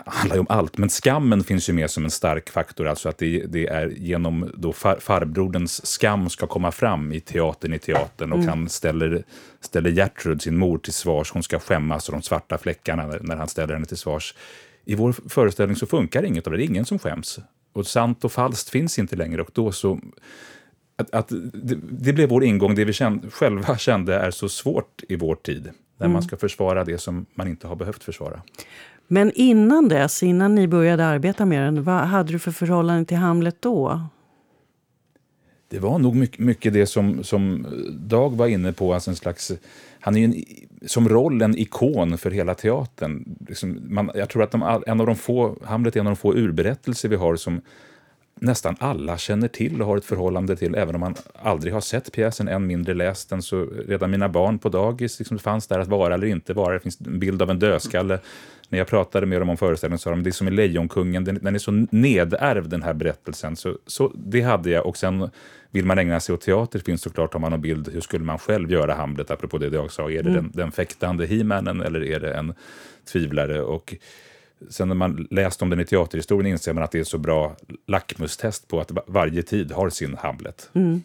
handlar 0.05 0.35
ju 0.35 0.39
om 0.39 0.47
allt, 0.49 0.77
men 0.77 0.89
skammen 0.89 1.43
finns 1.43 1.69
ju 1.69 1.73
med 1.73 1.89
som 1.89 2.03
en 2.03 2.11
stark 2.11 2.49
faktor. 2.49 2.87
Alltså 2.87 3.09
att 3.09 3.17
det, 3.17 3.45
det 3.45 3.67
är 3.67 3.87
genom 3.87 4.51
då 4.57 4.73
far, 4.73 4.97
farbroderns 4.99 5.85
skam 5.85 6.29
ska 6.29 6.47
komma 6.47 6.71
fram 6.71 7.11
i 7.11 7.19
teatern 7.19 7.73
i 7.73 7.79
teatern 7.79 8.31
och 8.31 8.37
mm. 8.37 8.49
han 8.49 8.69
ställer, 8.69 9.23
ställer 9.59 9.89
Gertrud, 9.89 10.41
sin 10.41 10.57
mor, 10.57 10.77
till 10.77 10.93
svars. 10.93 11.31
Hon 11.31 11.43
ska 11.43 11.59
skämmas 11.59 12.05
för 12.05 12.11
de 12.11 12.21
svarta 12.21 12.57
fläckarna 12.57 13.07
när, 13.07 13.19
när 13.19 13.35
han 13.35 13.47
ställer 13.47 13.73
henne 13.73 13.85
till 13.85 13.97
svars. 13.97 14.35
I 14.85 14.95
vår 14.95 15.15
föreställning 15.29 15.75
så 15.75 15.85
funkar 15.85 16.23
inget 16.23 16.47
av 16.47 16.51
det, 16.51 16.57
det 16.57 16.63
är 16.63 16.69
ingen 16.69 16.85
som 16.85 16.99
skäms. 16.99 17.39
Och 17.73 17.87
sant 17.87 18.23
och 18.23 18.31
falskt 18.31 18.69
finns 18.69 18.99
inte 18.99 19.15
längre 19.15 19.41
och 19.41 19.51
då 19.53 19.71
så 19.71 19.99
att, 20.95 21.13
att 21.15 21.29
det, 21.53 21.75
det, 21.91 22.13
blev 22.13 22.29
vår 22.29 22.43
ingång, 22.43 22.75
det 22.75 22.85
vi 22.85 22.93
kände, 22.93 23.29
själva 23.29 23.77
kände 23.77 24.15
är 24.15 24.31
så 24.31 24.49
svårt 24.49 25.03
i 25.09 25.15
vår 25.15 25.35
tid. 25.35 25.69
När 25.97 26.05
mm. 26.05 26.13
man 26.13 26.23
ska 26.23 26.37
försvara 26.37 26.83
det 26.83 26.97
som 26.97 27.25
man 27.33 27.47
inte 27.47 27.67
har 27.67 27.75
behövt 27.75 28.03
försvara. 28.03 28.41
Men 29.13 29.31
innan 29.35 29.87
dess, 29.87 30.23
innan 30.23 30.55
ni 30.55 30.67
började 30.67 31.05
arbeta 31.05 31.45
med 31.45 31.63
den, 31.63 31.83
vad 31.83 31.99
hade 31.99 32.31
du 32.31 32.39
för 32.39 32.51
förhållande 32.51 33.05
till 33.05 33.17
Hamlet 33.17 33.55
då? 33.59 34.01
Det 35.67 35.79
var 35.79 35.99
nog 35.99 36.15
mycket, 36.15 36.39
mycket 36.39 36.73
det 36.73 36.85
som, 36.85 37.23
som 37.23 37.65
eh, 37.65 37.71
Dag 37.93 38.35
var 38.35 38.47
inne 38.47 38.73
på. 38.73 38.93
Alltså 38.93 39.09
en 39.09 39.15
slags, 39.15 39.51
han 39.99 40.15
är 40.15 40.19
ju 40.19 40.25
en, 40.25 40.43
som 40.87 41.09
roll 41.09 41.41
en 41.41 41.57
ikon 41.57 42.17
för 42.17 42.31
hela 42.31 42.53
teatern. 42.53 43.35
Liksom 43.47 43.79
man, 43.89 44.11
jag 44.15 44.29
tror 44.29 44.43
att 44.43 44.51
de, 44.51 44.81
en 44.87 44.99
av 44.99 45.07
de 45.07 45.15
få, 45.15 45.55
Hamlet 45.63 45.95
är 45.95 45.99
en 45.99 46.07
av 46.07 46.11
de 46.11 46.17
få 46.17 46.33
urberättelser 46.33 47.09
vi 47.09 47.15
har 47.15 47.35
som 47.35 47.61
nästan 48.35 48.75
alla 48.79 49.17
känner 49.17 49.47
till 49.47 49.81
och 49.81 49.87
har 49.87 49.97
ett 49.97 50.05
förhållande 50.05 50.55
till, 50.55 50.75
även 50.75 50.95
om 50.95 51.01
man 51.01 51.15
aldrig 51.33 51.73
har 51.73 51.81
sett 51.81 52.11
pjäsen, 52.11 52.47
än 52.47 52.67
mindre 52.67 52.93
läst 52.93 53.29
den. 53.29 53.41
Så 53.41 53.67
redan 53.87 54.11
mina 54.11 54.29
barn 54.29 54.59
på 54.59 54.69
dagis 54.69 55.19
liksom, 55.19 55.39
fanns 55.39 55.67
där 55.67 55.79
att 55.79 55.87
vara 55.87 56.13
eller 56.13 56.27
inte 56.27 56.53
vara. 56.53 56.73
Det 56.73 56.79
finns 56.79 57.01
en 57.01 57.19
bild 57.19 57.41
av 57.41 57.49
en 57.49 57.59
dödskalle 57.59 58.19
när 58.69 58.77
jag 58.77 58.87
pratade 58.87 59.25
med 59.25 59.41
dem 59.41 59.49
om 59.49 59.57
föreställningen 59.57 59.99
sa 59.99 60.09
de 60.09 60.23
det 60.23 60.29
är 60.29 60.31
som 60.31 60.47
i 60.47 60.51
Lejonkungen, 60.51 61.23
den, 61.23 61.39
den 61.41 61.55
är 61.55 61.59
så 61.59 61.71
nedärvd 61.91 62.69
den 62.69 62.83
här 62.83 62.93
berättelsen. 62.93 63.55
Så, 63.55 63.77
så 63.87 64.11
det 64.15 64.41
hade 64.41 64.69
jag 64.69 64.85
och 64.85 64.97
sen 64.97 65.29
vill 65.71 65.85
man 65.85 65.99
ägna 65.99 66.19
sig 66.19 66.35
åt 66.35 66.41
teater 66.41 66.79
finns 66.79 67.01
såklart 67.01 67.33
har 67.33 67.39
man 67.39 67.53
en 67.53 67.61
bild, 67.61 67.89
hur 67.93 68.01
skulle 68.01 68.25
man 68.25 68.39
själv 68.39 68.71
göra 68.71 68.93
Hamlet, 68.93 69.31
apropå 69.31 69.57
det 69.57 69.67
jag 69.67 69.91
sa, 69.91 70.11
är 70.11 70.23
det 70.23 70.29
mm. 70.29 70.33
den, 70.33 70.51
den 70.53 70.71
fäktande 70.71 71.25
he 71.25 71.35
eller 71.35 72.03
är 72.03 72.19
det 72.19 72.33
en 72.33 72.53
tvivlare? 73.11 73.61
Och 73.61 73.95
sen 74.69 74.87
när 74.87 74.95
man 74.95 75.27
läst 75.29 75.61
om 75.61 75.69
den 75.69 75.79
i 75.79 75.85
teaterhistorien 75.85 76.51
inser 76.51 76.73
man 76.73 76.83
att 76.83 76.91
det 76.91 76.99
är 76.99 77.03
så 77.03 77.17
bra 77.17 77.55
lackmustest 77.87 78.67
på 78.67 78.79
att 78.79 78.91
varje 79.07 79.43
tid 79.43 79.71
har 79.71 79.89
sin 79.89 80.17
Hamlet. 80.17 80.69
Mm. 80.73 81.03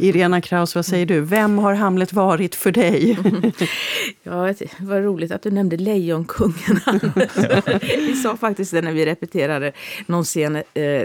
Irena 0.00 0.40
Kraus, 0.40 0.74
vad 0.74 0.86
säger 0.86 1.06
du? 1.06 1.20
Vem 1.20 1.58
har 1.58 1.74
Hamlet 1.74 2.12
varit 2.12 2.54
för 2.54 2.72
dig? 2.72 3.18
ja, 4.22 4.54
vad 4.78 5.04
roligt 5.04 5.32
att 5.32 5.42
du 5.42 5.50
nämnde 5.50 5.76
Lejonkungen. 5.76 6.80
vi 7.82 8.16
sa 8.16 8.36
faktiskt 8.36 8.72
det 8.72 8.82
när 8.82 8.92
vi 8.92 9.06
repeterade 9.06 9.72
någon 10.06 10.24
scen 10.24 10.56
eh, 10.56 10.62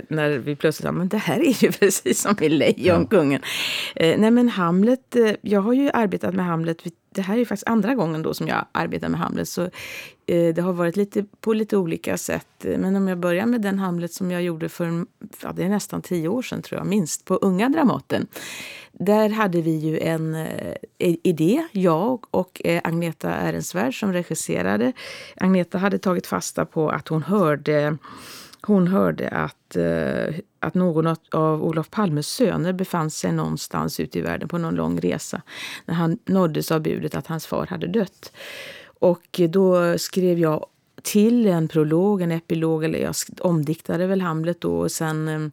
när 0.10 0.38
vi 0.38 0.56
plötsligt 0.56 0.86
sa 0.86 0.92
men 0.92 1.08
det 1.08 1.18
här 1.18 1.40
är 1.40 1.64
ju 1.64 1.72
precis 1.72 2.22
som 2.22 2.36
i 2.42 2.50
Lejonkungen. 2.50 3.42
Ja. 3.96 4.02
Eh, 4.02 4.20
nej 4.20 4.32
men 4.32 4.50
Hamlet, 4.50 5.16
eh, 5.16 5.32
jag 5.42 5.62
har 5.62 5.74
ju 5.74 5.90
arbetat 5.94 6.34
med 6.34 6.46
Hamlet 6.46 6.84
det 7.16 7.22
här 7.22 7.38
är 7.38 7.46
faktiskt 7.46 7.68
andra 7.68 7.96
gången 7.96 8.22
då 8.22 8.34
som 8.34 8.48
jag 8.48 8.66
arbetar 8.72 9.10
med 9.10 9.20
Hamlet. 9.20 9.48
Så 9.48 9.70
Eh, 10.28 10.54
det 10.54 10.62
har 10.62 10.74
varit 10.74 10.96
lite 10.96 11.26
på 11.42 11.54
lite 11.54 11.78
olika 11.78 12.18
sätt. 12.18 12.66
Eh, 12.66 12.78
men 12.78 12.96
om 12.96 13.08
jag 13.08 13.18
börjar 13.18 13.46
med 13.46 13.62
den 13.62 13.80
Hamlet 13.80 14.14
som 14.14 14.32
jag 14.32 14.42
gjorde 14.42 14.70
för 14.70 15.06
ja, 15.42 15.52
det 15.56 15.64
är 15.64 15.70
nästan 15.70 16.02
tio 16.02 16.28
år 16.28 16.42
sedan 16.42 16.62
tror 16.62 16.80
jag, 16.80 16.88
minst, 16.88 17.26
på 17.26 17.36
Unga 17.36 17.70
Dramaten. 17.70 18.28
Där 18.92 19.30
hade 19.30 19.62
vi 19.62 19.76
ju 19.76 20.00
en 20.00 20.36
eh, 20.36 20.76
idé, 20.98 21.68
jag 21.72 22.26
och 22.32 22.62
eh, 22.66 22.82
Agneta 22.84 23.32
Ehrensvärd 23.36 24.00
som 24.00 24.14
regisserade. 24.14 24.94
Agneta 25.38 25.78
hade 25.78 25.98
tagit 25.98 26.28
fasta 26.28 26.66
på 26.66 26.90
att 26.90 27.08
hon 27.08 27.24
hörde 27.24 27.98
hon 28.68 28.88
hörde 28.88 29.30
att, 29.30 29.76
eh, 29.76 30.36
att 30.60 30.74
någon 30.74 31.16
av 31.32 31.64
Olof 31.64 31.90
Palmes 31.90 32.28
söner 32.28 32.74
befann 32.74 33.12
sig 33.12 33.32
någonstans 33.32 34.00
ute 34.00 34.20
i 34.20 34.22
världen 34.22 34.48
på 34.48 34.58
någon 34.58 34.76
lång 34.76 35.00
resa 35.00 35.42
när 35.86 35.96
han 35.96 36.18
nåddes 36.26 36.72
av 36.72 36.82
budet 36.82 37.16
att 37.16 37.28
hans 37.28 37.46
far 37.46 37.66
hade 37.66 37.88
dött. 37.88 38.32
Och 39.06 39.42
då 39.50 39.98
skrev 39.98 40.40
jag 40.40 40.66
till 41.02 41.46
en 41.46 41.68
prolog, 41.68 42.22
en 42.22 42.32
epilog, 42.32 42.84
eller 42.84 43.00
jag 43.00 43.16
omdiktade 43.42 44.08
väl 44.08 44.22
Hamlet 44.22 44.62
då. 44.62 44.80
Och 44.80 44.92
sen 44.92 45.28
eh, 45.28 45.50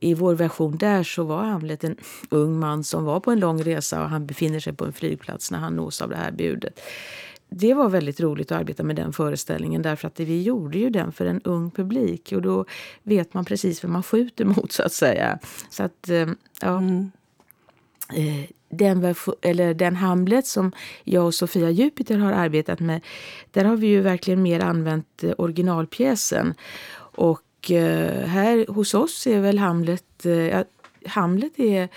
i 0.00 0.14
vår 0.14 0.34
version 0.34 0.76
där 0.76 1.02
så 1.02 1.24
var 1.24 1.44
Hamlet 1.44 1.84
en 1.84 1.96
ung 2.30 2.58
man 2.58 2.84
som 2.84 3.04
var 3.04 3.20
på 3.20 3.30
en 3.30 3.40
lång 3.40 3.62
resa 3.62 4.02
och 4.02 4.08
han 4.08 4.26
befinner 4.26 4.60
sig 4.60 4.72
på 4.72 4.84
en 4.84 4.92
flygplats 4.92 5.50
när 5.50 5.58
han 5.58 5.76
nås 5.76 6.02
av 6.02 6.08
det 6.08 6.16
här 6.16 6.32
budet 6.32 6.80
det 7.54 7.74
var 7.74 7.88
väldigt 7.88 8.20
roligt 8.20 8.52
att 8.52 8.60
arbeta 8.60 8.82
med 8.82 8.96
den 8.96 9.12
föreställningen 9.12 9.82
därför 9.82 10.08
att 10.08 10.20
vi 10.20 10.42
gjorde 10.42 10.78
ju 10.78 10.90
den 10.90 11.12
för 11.12 11.26
en 11.26 11.40
ung 11.42 11.70
publik 11.70 12.32
och 12.32 12.42
då 12.42 12.64
vet 13.02 13.34
man 13.34 13.44
precis 13.44 13.82
vad 13.82 13.92
man 13.92 14.02
skjuter 14.02 14.44
mot 14.56 14.72
så 14.72 14.82
att 14.82 14.92
säga. 14.92 15.38
Så 15.70 15.82
att, 15.82 16.08
eh, 16.08 16.28
ja. 16.60 16.78
Mm. 16.78 17.10
Den, 18.72 19.14
eller 19.42 19.74
den 19.74 19.96
Hamlet 19.96 20.46
som 20.46 20.72
jag 21.04 21.26
och 21.26 21.34
Sofia 21.34 21.70
Jupiter 21.70 22.18
har 22.18 22.32
arbetat 22.32 22.80
med, 22.80 23.00
där 23.50 23.64
har 23.64 23.76
vi 23.76 23.86
ju 23.86 24.00
verkligen 24.00 24.42
mer 24.42 24.60
använt 24.60 25.24
eh, 25.24 25.32
originalpjäsen. 25.38 26.54
Och 27.16 27.70
eh, 27.70 28.26
här 28.26 28.66
hos 28.72 28.94
oss 28.94 29.26
är 29.26 29.40
väl 29.40 29.58
Hamlet, 29.58 30.26
eh, 30.26 30.60
Hamlet 31.06 31.58
är 31.60 31.88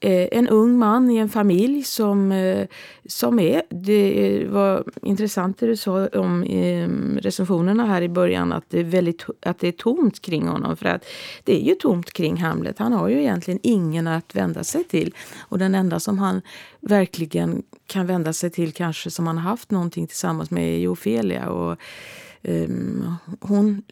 Eh, 0.00 0.28
en 0.32 0.48
ung 0.48 0.78
man 0.78 1.10
i 1.10 1.16
en 1.16 1.28
familj 1.28 1.82
som, 1.82 2.32
eh, 2.32 2.66
som 3.06 3.38
är... 3.38 3.62
Det 3.70 4.46
var 4.48 4.84
intressant 5.02 5.58
det 5.58 5.66
du 5.66 5.76
sa 5.76 6.06
om 6.06 6.42
ehm, 6.42 7.18
recensionerna 7.22 7.86
här 7.86 8.02
i 8.02 8.08
början 8.08 8.52
att 8.52 8.64
det, 8.68 8.80
är 8.80 8.84
väldigt, 8.84 9.26
att 9.42 9.58
det 9.58 9.68
är 9.68 9.72
tomt 9.72 10.20
kring 10.22 10.48
honom. 10.48 10.76
För 10.76 10.86
att 10.86 11.04
det 11.44 11.62
är 11.62 11.68
ju 11.68 11.74
tomt 11.74 12.12
kring 12.12 12.36
Hamlet. 12.36 12.78
Han 12.78 12.92
har 12.92 13.08
ju 13.08 13.20
egentligen 13.20 13.60
ingen 13.62 14.06
att 14.06 14.34
vända 14.34 14.64
sig 14.64 14.84
till. 14.84 15.14
Och 15.38 15.58
den 15.58 15.74
enda 15.74 16.00
som 16.00 16.18
han 16.18 16.42
verkligen 16.80 17.62
kan 17.86 18.06
vända 18.06 18.32
sig 18.32 18.50
till 18.50 18.72
kanske 18.72 19.10
som 19.10 19.26
han 19.26 19.38
haft 19.38 19.70
någonting 19.70 20.06
tillsammans 20.06 20.50
med 20.50 20.82
är 20.82 20.88
Ofelia. 20.88 21.48
Och, 21.50 21.78
um, 22.42 23.14
hon 23.40 23.82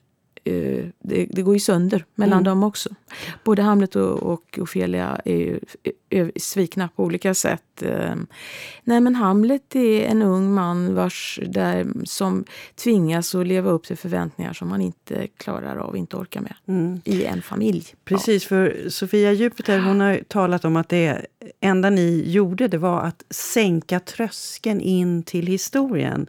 det, 0.99 1.27
det, 1.31 1.43
går 1.43 1.55
ju 1.55 1.61
sönder 1.61 2.05
mellan 2.15 2.39
mm. 2.39 2.45
dem 2.45 2.63
också. 2.63 2.89
Både 3.45 3.63
Hamlet 3.63 3.97
och, 3.97 4.23
och 4.23 4.59
Ofelia 4.63 5.21
är 5.25 5.37
ju 5.37 5.61
är 6.11 6.33
svikna 6.37 6.89
på 6.97 7.05
olika 7.05 7.35
sätt. 7.35 7.83
Ehm, 7.83 8.27
nej 8.85 9.01
men 9.01 9.15
Hamlet 9.15 9.77
är 9.77 10.05
en 10.05 10.23
ung 10.23 10.55
man 10.55 10.95
vars, 10.95 11.41
där, 11.47 11.87
som 12.05 12.45
tvingas 12.75 13.35
att 13.35 13.47
leva 13.47 13.71
upp 13.71 13.85
till 13.85 13.97
förväntningar 13.97 14.53
som 14.53 14.69
man 14.69 14.81
inte 14.81 15.27
klarar 15.37 15.77
av, 15.77 15.97
inte 15.97 16.17
orkar 16.17 16.41
med 16.41 16.55
mm. 16.69 17.01
i 17.05 17.25
en 17.25 17.43
familj. 17.43 17.85
Precis, 18.05 18.45
ja. 18.45 18.49
för 18.49 18.89
Sofia 18.89 19.33
Jupiter 19.33 19.79
hon 19.79 20.01
har 20.01 20.21
talat 20.29 20.65
om 20.65 20.77
att 20.77 20.89
det 20.89 21.27
enda 21.61 21.91
ni 21.91 22.23
gjorde 22.27 22.69
det 22.69 22.79
var 22.79 23.01
att 23.01 23.25
sänka 23.31 24.01
tröskeln 24.01 24.81
in 24.81 25.23
till 25.23 25.47
historien 25.47 26.27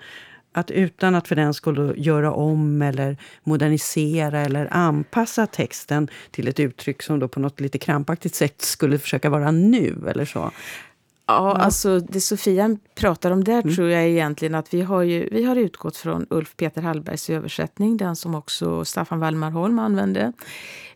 att 0.58 0.72
utan 0.72 1.16
att 1.16 1.28
för 1.28 1.36
den 1.36 1.54
skulle 1.54 1.94
göra 1.98 2.32
om 2.32 2.82
eller 2.82 3.18
modernisera 3.44 4.40
eller 4.40 4.68
anpassa 4.72 5.48
texten 5.48 6.08
till 6.32 6.48
ett 6.48 6.60
uttryck 6.60 7.04
som 7.04 7.20
då 7.20 7.28
på 7.28 7.40
något 7.40 7.60
lite 7.60 7.78
krampaktigt 7.78 8.36
sätt 8.36 8.62
skulle 8.62 9.00
försöka 9.00 9.30
vara 9.30 9.52
nu 9.52 9.96
eller 10.10 10.26
så. 10.26 10.52
Ja, 11.30 11.56
alltså 11.56 12.00
det 12.00 12.22
Sofia 12.22 12.78
pratar 12.96 13.32
om 13.32 13.44
där 13.44 13.62
mm. 13.62 13.76
tror 13.76 13.90
jag 13.90 14.08
egentligen 14.08 14.56
att 14.56 14.74
vi 14.74 14.82
har, 14.82 15.02
ju, 15.02 15.30
vi 15.32 15.44
har 15.44 15.56
utgått 15.56 15.98
från 15.98 16.28
Ulf 16.30 16.56
Peter 16.58 16.82
Hallbergs 16.82 17.30
översättning, 17.30 17.98
den 17.98 18.16
som 18.16 18.36
också 18.36 18.86
Staffan 18.86 19.20
Wallmarholm 19.20 19.80
använde. 19.80 20.34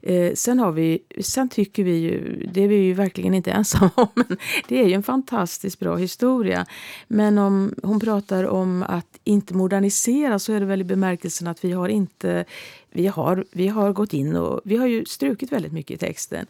Eh, 0.01 0.33
sen, 0.33 0.59
har 0.59 0.71
vi, 0.71 0.99
sen 1.19 1.49
tycker 1.49 1.83
vi 1.83 1.97
ju, 1.97 2.47
det 2.53 2.63
är 2.63 2.67
vi 2.67 2.75
ju 2.75 2.93
verkligen 2.93 3.33
inte 3.33 3.51
ensamma 3.61 3.91
om, 3.95 4.07
men 4.13 4.37
det 4.67 4.81
är 4.81 4.87
ju 4.87 4.93
en 4.93 5.03
fantastiskt 5.03 5.79
bra 5.79 5.95
historia. 5.95 6.65
Men 7.07 7.37
om 7.37 7.75
hon 7.83 7.99
pratar 7.99 8.43
om 8.47 8.83
att 8.83 9.19
inte 9.23 9.53
modernisera 9.53 10.39
så 10.39 10.53
är 10.53 10.59
det 10.59 10.65
väl 10.65 10.81
i 10.81 10.83
bemärkelsen 10.83 11.47
att 11.47 11.65
vi 11.65 11.71
har 11.71 11.89
inte, 11.89 12.45
vi 12.91 13.07
har, 13.07 13.45
vi 13.51 13.67
har 13.67 13.93
gått 13.93 14.13
in 14.13 14.35
och 14.35 14.61
vi 14.63 14.77
har 14.77 14.87
ju 14.87 15.05
strukit 15.05 15.51
väldigt 15.51 15.73
mycket 15.73 15.95
i 15.95 15.97
texten. 15.97 16.45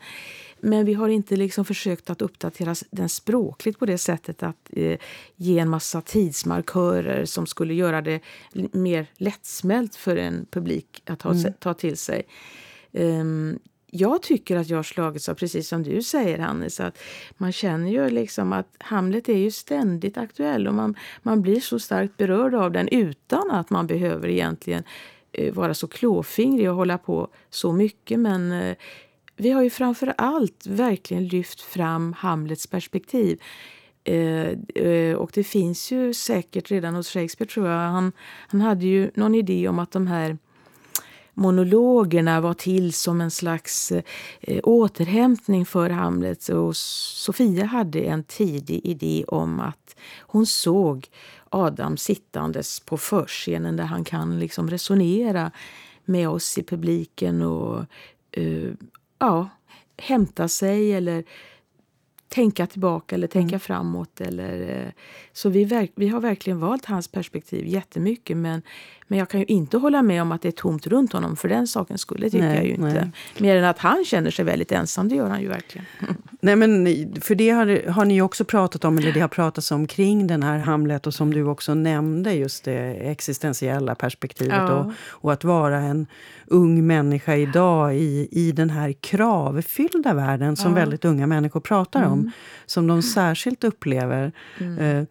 Men 0.64 0.86
vi 0.86 0.94
har 0.94 1.10
inte 1.10 1.36
liksom 1.36 1.66
försökt 1.66 2.10
att 2.10 2.22
uppdatera 2.22 2.76
den 2.92 3.10
språkligt 3.10 3.80
på 3.80 3.86
det 3.86 3.98
sättet 3.98 4.44
att 4.44 4.70
eh, 4.70 4.98
ge 5.36 5.60
en 5.60 5.70
massa 5.70 6.02
tidsmarkörer 6.02 7.26
som 7.26 7.48
skulle 7.48 7.74
göra 7.74 8.02
det 8.02 8.20
mer 8.72 9.08
lättsmält 9.18 9.96
för 9.96 10.16
en 10.16 10.46
publik 10.52 11.04
att 11.06 11.20
ta, 11.20 11.32
mm. 11.32 11.54
ta 11.60 11.74
till 11.74 11.98
sig. 11.98 12.24
Um, 12.92 13.60
jag 13.94 14.22
tycker 14.22 14.56
att 14.56 14.70
jag 14.70 14.78
har 14.78 14.84
slagits 14.84 15.30
av, 15.30 15.34
precis 15.34 15.68
som 15.68 15.84
du 15.84 16.02
säger 16.02 16.40
Hannes, 16.40 16.80
att 16.80 16.98
man 17.38 17.52
känner 17.52 17.92
ju 17.92 18.10
liksom 18.10 18.54
att 18.54 18.68
Hamlet 18.80 19.30
är 19.30 19.38
ju 19.38 19.52
ständigt 19.52 20.18
aktuell 20.18 20.68
och 20.68 20.74
man, 20.74 20.96
man 21.22 21.42
blir 21.42 21.60
så 21.60 21.80
starkt 21.80 22.18
berörd 22.18 22.56
av 22.56 22.72
den 22.72 22.88
utan 22.88 23.52
att 23.52 23.70
man 23.70 23.88
behöver 23.88 24.28
egentligen 24.28 24.84
eh, 25.32 25.54
vara 25.54 25.74
så 25.74 25.88
klåfingrig 25.88 26.70
och 26.70 26.76
hålla 26.76 26.98
på 26.98 27.28
så 27.50 27.72
mycket. 27.72 28.20
Men 28.20 28.52
eh, 28.52 28.76
vi 29.42 29.52
har 29.52 29.62
ju 29.62 29.70
framför 29.70 30.14
allt 30.18 30.68
verkligen 30.68 31.28
lyft 31.28 31.62
fram 31.62 32.14
Hamlets 32.14 32.68
perspektiv. 32.68 33.42
Eh, 34.04 34.48
eh, 34.76 35.16
och 35.16 35.32
det 35.34 35.44
finns 35.44 35.92
ju 35.92 36.14
säkert 36.14 36.72
redan 36.72 36.96
hos 36.96 37.10
Shakespeare 37.10 37.52
tror 37.52 37.68
jag. 37.68 37.78
Han, 37.78 38.12
han 38.48 38.62
hade 38.62 38.86
ju 38.86 39.12
någon 39.16 39.36
idé 39.36 39.68
om 39.68 39.80
att 39.80 39.92
de 39.92 40.08
här 40.08 40.38
monologerna 41.34 42.42
var 42.42 42.54
till 42.54 42.94
som 42.94 43.22
en 43.22 43.32
slags 43.32 43.92
eh, 44.42 44.60
återhämtning 44.64 45.66
för 45.66 45.90
Hamlet. 45.90 46.50
Och 46.50 46.76
Sofia 46.76 47.66
hade 47.66 48.00
en 48.00 48.24
tidig 48.24 48.82
idé 48.84 49.26
om 49.28 49.60
att 49.60 49.96
hon 50.20 50.46
såg 50.46 51.08
Adam 51.50 51.98
sittandes 51.98 52.80
på 52.80 52.98
förscenen 52.98 53.76
där 53.76 53.84
han 53.84 54.04
kan 54.04 54.40
liksom 54.40 54.70
resonera 54.70 55.52
med 56.06 56.30
oss 56.30 56.58
i 56.58 56.64
publiken 56.64 57.42
och 57.42 57.86
eh, 58.32 58.72
ja, 59.22 59.50
hämta 59.98 60.48
sig 60.48 60.94
eller 60.94 61.24
tänka 62.28 62.68
tillbaka 62.68 63.16
eller 63.16 63.28
tänka 63.28 63.56
mm. 63.56 63.60
framåt. 63.60 64.22
Eller, 64.22 64.86
eh, 64.86 64.92
så 65.34 65.50
vi, 65.50 65.90
vi 65.96 66.08
har 66.08 66.22
verkligen 66.22 66.60
valt 66.60 66.86
hans 66.86 67.08
perspektiv 67.08 67.66
jättemycket. 67.68 68.38
Men, 68.38 68.62
men 69.12 69.20
jag 69.20 69.30
kan 69.30 69.40
ju 69.40 69.46
inte 69.46 69.78
hålla 69.78 70.02
med 70.02 70.22
om 70.22 70.32
att 70.32 70.42
det 70.42 70.48
är 70.48 70.52
tomt 70.52 70.88
runt 70.88 71.14
honom 71.14 71.36
för 71.36 71.50
den 71.50 71.68
saken 71.68 71.98
skulle 71.98 72.30
tycker 72.30 72.46
nej, 72.46 72.56
jag 72.56 72.66
ju 72.66 72.72
inte. 72.72 72.86
Nej. 72.86 73.12
Mer 73.38 73.56
än 73.56 73.64
att 73.64 73.78
han 73.78 74.06
känner 74.06 74.32
sig 74.32 74.46
väldigt 74.46 74.72
ensam, 74.72 75.10
det 75.10 75.16
gör 75.16 75.30
han 75.30 75.42
ju 75.42 75.48
verkligen. 75.48 75.86
Nej, 76.42 76.56
men 76.56 76.86
för 77.22 77.36
det 77.36 77.50
har, 77.50 77.92
har 77.92 78.06
ni 78.06 78.22
också 78.22 78.46
pratat 78.46 78.86
om, 78.86 78.98
eller 78.98 79.12
det 79.12 79.20
har 79.20 79.28
pratats 79.28 79.72
om 79.72 79.88
kring 79.88 80.28
den 80.28 80.44
här 80.44 80.60
Hamlet 80.60 81.08
och 81.08 81.14
som 81.14 81.34
du 81.34 81.44
också 81.44 81.74
nämnde, 81.74 82.34
just 82.34 82.64
det 82.64 82.94
existentiella 82.94 83.96
perspektivet 83.96 84.56
ja. 84.56 84.74
och, 84.74 84.92
och, 85.10 85.34
att 85.34 85.44
vara 85.44 85.78
en 85.78 86.08
ung 86.48 86.88
människa 86.88 87.36
idag 87.36 87.96
i, 87.96 88.28
i 88.32 88.52
den 88.52 88.70
här 88.70 88.92
kravfyllda 88.92 90.14
världen 90.14 90.56
som 90.56 90.72
ja. 90.72 90.76
väldigt 90.76 91.06
unga 91.06 91.28
människor 91.28 91.60
pratar 91.60 92.04
om, 92.04 92.20
mm. 92.20 92.32
som 92.66 92.88
de 92.88 93.02
särskilt 93.02 93.64
upplever. 93.64 94.32
Mm. 94.60 94.78
Eh, 94.78 95.06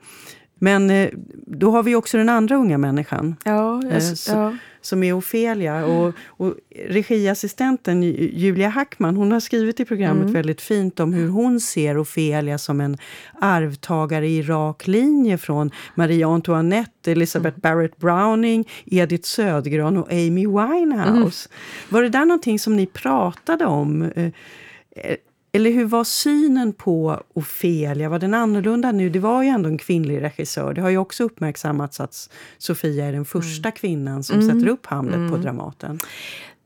men 0.62 0.90
eh, 0.90 1.10
då 1.46 1.70
har 1.70 1.82
vi 1.82 1.94
också 1.94 2.16
den 2.16 2.28
andra 2.28 2.56
unga 2.56 2.78
människan. 2.78 3.36
Ja, 3.44 3.82
eh, 3.90 3.98
så, 3.98 4.32
ja. 4.32 4.56
Som 4.80 5.02
är 5.02 5.12
Ofelia. 5.12 5.84
Och, 5.84 6.14
och 6.26 6.54
regiassistenten 6.88 8.02
Julia 8.02 8.68
Hackman 8.68 9.16
hon 9.16 9.32
har 9.32 9.40
skrivit 9.40 9.80
i 9.80 9.84
programmet 9.84 10.22
mm. 10.22 10.32
väldigt 10.32 10.60
fint 10.60 11.00
om 11.00 11.12
hur 11.12 11.28
hon 11.28 11.60
ser 11.60 12.02
Ofelia 12.02 12.58
som 12.58 12.80
en 12.80 12.96
arvtagare 13.40 14.28
i 14.28 14.42
rak 14.42 14.86
linje 14.86 15.38
från 15.38 15.70
Marie 15.94 16.26
Antoinette, 16.26 17.12
Elizabeth 17.12 17.58
mm. 17.58 17.60
Barrett 17.60 17.96
Browning, 17.96 18.68
Edith 18.86 19.28
Södergran 19.28 19.96
och 19.96 20.12
Amy 20.12 20.46
Winehouse. 20.46 21.48
Mm. 21.48 21.88
Var 21.88 22.02
det 22.02 22.08
där 22.08 22.24
någonting 22.24 22.58
som 22.58 22.76
ni 22.76 22.86
pratade 22.86 23.64
om? 23.64 24.10
Eller 25.52 25.70
hur 25.70 25.84
var 25.84 26.04
synen 26.04 26.72
på 26.72 27.22
Ofelia? 27.34 28.08
Var 28.08 28.18
den 28.18 28.34
annorlunda 28.34 28.92
nu? 28.92 29.10
Det 29.10 29.18
var 29.18 29.42
ju 29.42 29.48
ändå 29.48 29.68
en 29.68 29.78
kvinnlig 29.78 30.22
regissör. 30.22 30.74
Det 30.74 30.80
har 30.80 30.90
ju 30.90 30.98
också 30.98 31.24
uppmärksammats 31.24 32.00
att 32.00 32.30
Sofia 32.58 33.06
är 33.06 33.12
den 33.12 33.24
första 33.24 33.68
mm. 33.68 33.76
kvinnan 33.76 34.22
som 34.24 34.40
mm. 34.40 34.48
sätter 34.48 34.72
upp 34.72 34.86
Hamlet 34.86 35.16
mm. 35.16 35.30
på 35.30 35.36
Dramaten. 35.36 35.98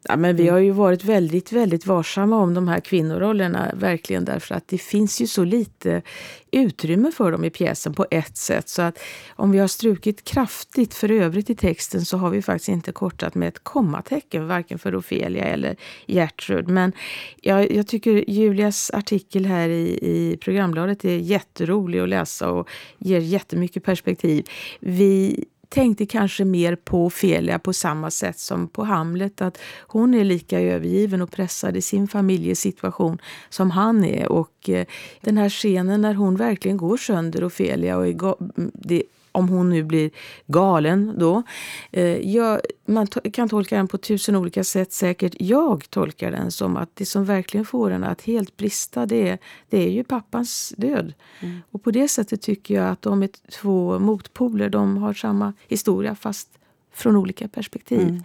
Ja, 0.08 0.16
men 0.16 0.36
vi 0.36 0.48
har 0.48 0.58
ju 0.58 0.70
varit 0.70 1.04
väldigt, 1.04 1.52
väldigt 1.52 1.86
varsamma 1.86 2.36
om 2.36 2.54
de 2.54 2.68
här 2.68 2.80
kvinnorollerna, 2.80 3.70
verkligen 3.74 4.24
därför 4.24 4.54
att 4.54 4.68
det 4.68 4.78
finns 4.78 5.20
ju 5.20 5.26
så 5.26 5.44
lite 5.44 6.02
utrymme 6.50 7.12
för 7.12 7.32
dem 7.32 7.44
i 7.44 7.50
pjäsen 7.50 7.94
på 7.94 8.06
ett 8.10 8.36
sätt. 8.36 8.68
Så 8.68 8.82
att 8.82 8.98
om 9.30 9.50
vi 9.50 9.58
har 9.58 9.68
strukit 9.68 10.24
kraftigt 10.24 10.94
för 10.94 11.10
övrigt 11.10 11.50
i 11.50 11.54
texten 11.54 12.04
så 12.04 12.16
har 12.16 12.30
vi 12.30 12.42
faktiskt 12.42 12.68
inte 12.68 12.92
kortat 12.92 13.34
med 13.34 13.48
ett 13.48 13.64
kommatecken, 13.64 14.48
varken 14.48 14.78
för 14.78 14.96
Ofelia 14.98 15.44
eller 15.44 15.76
Gertrud. 16.06 16.68
Men 16.68 16.92
jag, 17.40 17.72
jag 17.72 17.86
tycker 17.86 18.30
Julias 18.30 18.90
artikel 18.94 19.46
här 19.46 19.68
i, 19.68 19.98
i 20.02 20.36
programbladet 20.40 21.04
är 21.04 21.18
jätterolig 21.18 21.98
att 21.98 22.08
läsa 22.08 22.50
och 22.50 22.68
ger 22.98 23.20
jättemycket 23.20 23.84
perspektiv. 23.84 24.48
Vi 24.80 25.44
tänkte 25.74 26.06
kanske 26.06 26.44
mer 26.44 26.76
på 26.76 27.06
Ofelia 27.06 27.58
på 27.58 27.72
samma 27.72 28.10
sätt 28.10 28.38
som 28.38 28.68
på 28.68 28.84
Hamlet. 28.84 29.40
Att 29.40 29.58
hon 29.86 30.14
är 30.14 30.24
lika 30.24 30.60
övergiven 30.60 31.22
och 31.22 31.30
pressad 31.30 31.76
i 31.76 31.82
sin 31.82 32.08
familjesituation 32.08 33.18
som 33.48 33.70
han 33.70 34.04
är. 34.04 34.32
Och 34.32 34.70
eh, 34.70 34.86
den 35.20 35.36
här 35.36 35.48
scenen 35.48 36.00
när 36.00 36.14
hon 36.14 36.36
verkligen 36.36 36.76
går 36.76 36.96
sönder 36.96 37.46
Ofelia 37.46 37.96
och 37.96 38.06
är 38.06 38.34
det 38.72 39.02
om 39.34 39.48
hon 39.48 39.70
nu 39.70 39.82
blir 39.82 40.10
galen 40.46 41.14
då. 41.18 41.42
Eh, 41.90 42.30
jag, 42.30 42.60
man 42.86 43.06
kan 43.06 43.48
tolka 43.48 43.76
den 43.76 43.88
på 43.88 43.98
tusen 43.98 44.36
olika 44.36 44.64
sätt 44.64 44.92
säkert. 44.92 45.34
Jag 45.38 45.90
tolkar 45.90 46.30
den 46.30 46.50
som 46.50 46.76
att 46.76 46.90
det 46.94 47.06
som 47.06 47.24
verkligen 47.24 47.66
får 47.66 47.90
henne 47.90 48.06
att 48.06 48.22
helt 48.22 48.56
brista 48.56 49.06
det 49.06 49.28
är, 49.28 49.38
det 49.68 49.78
är 49.78 49.90
ju 49.90 50.04
pappans 50.04 50.74
död. 50.76 51.12
Mm. 51.40 51.60
Och 51.70 51.82
på 51.82 51.90
det 51.90 52.08
sättet 52.08 52.42
tycker 52.42 52.74
jag 52.74 52.88
att 52.88 53.02
de 53.02 53.22
är 53.22 53.30
två 53.60 53.98
motpoler. 53.98 54.68
De 54.68 54.96
har 54.96 55.12
samma 55.12 55.52
historia 55.68 56.14
fast 56.14 56.48
från 56.92 57.16
olika 57.16 57.48
perspektiv. 57.48 58.22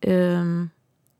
Mm. 0.00 0.40
Um, 0.40 0.70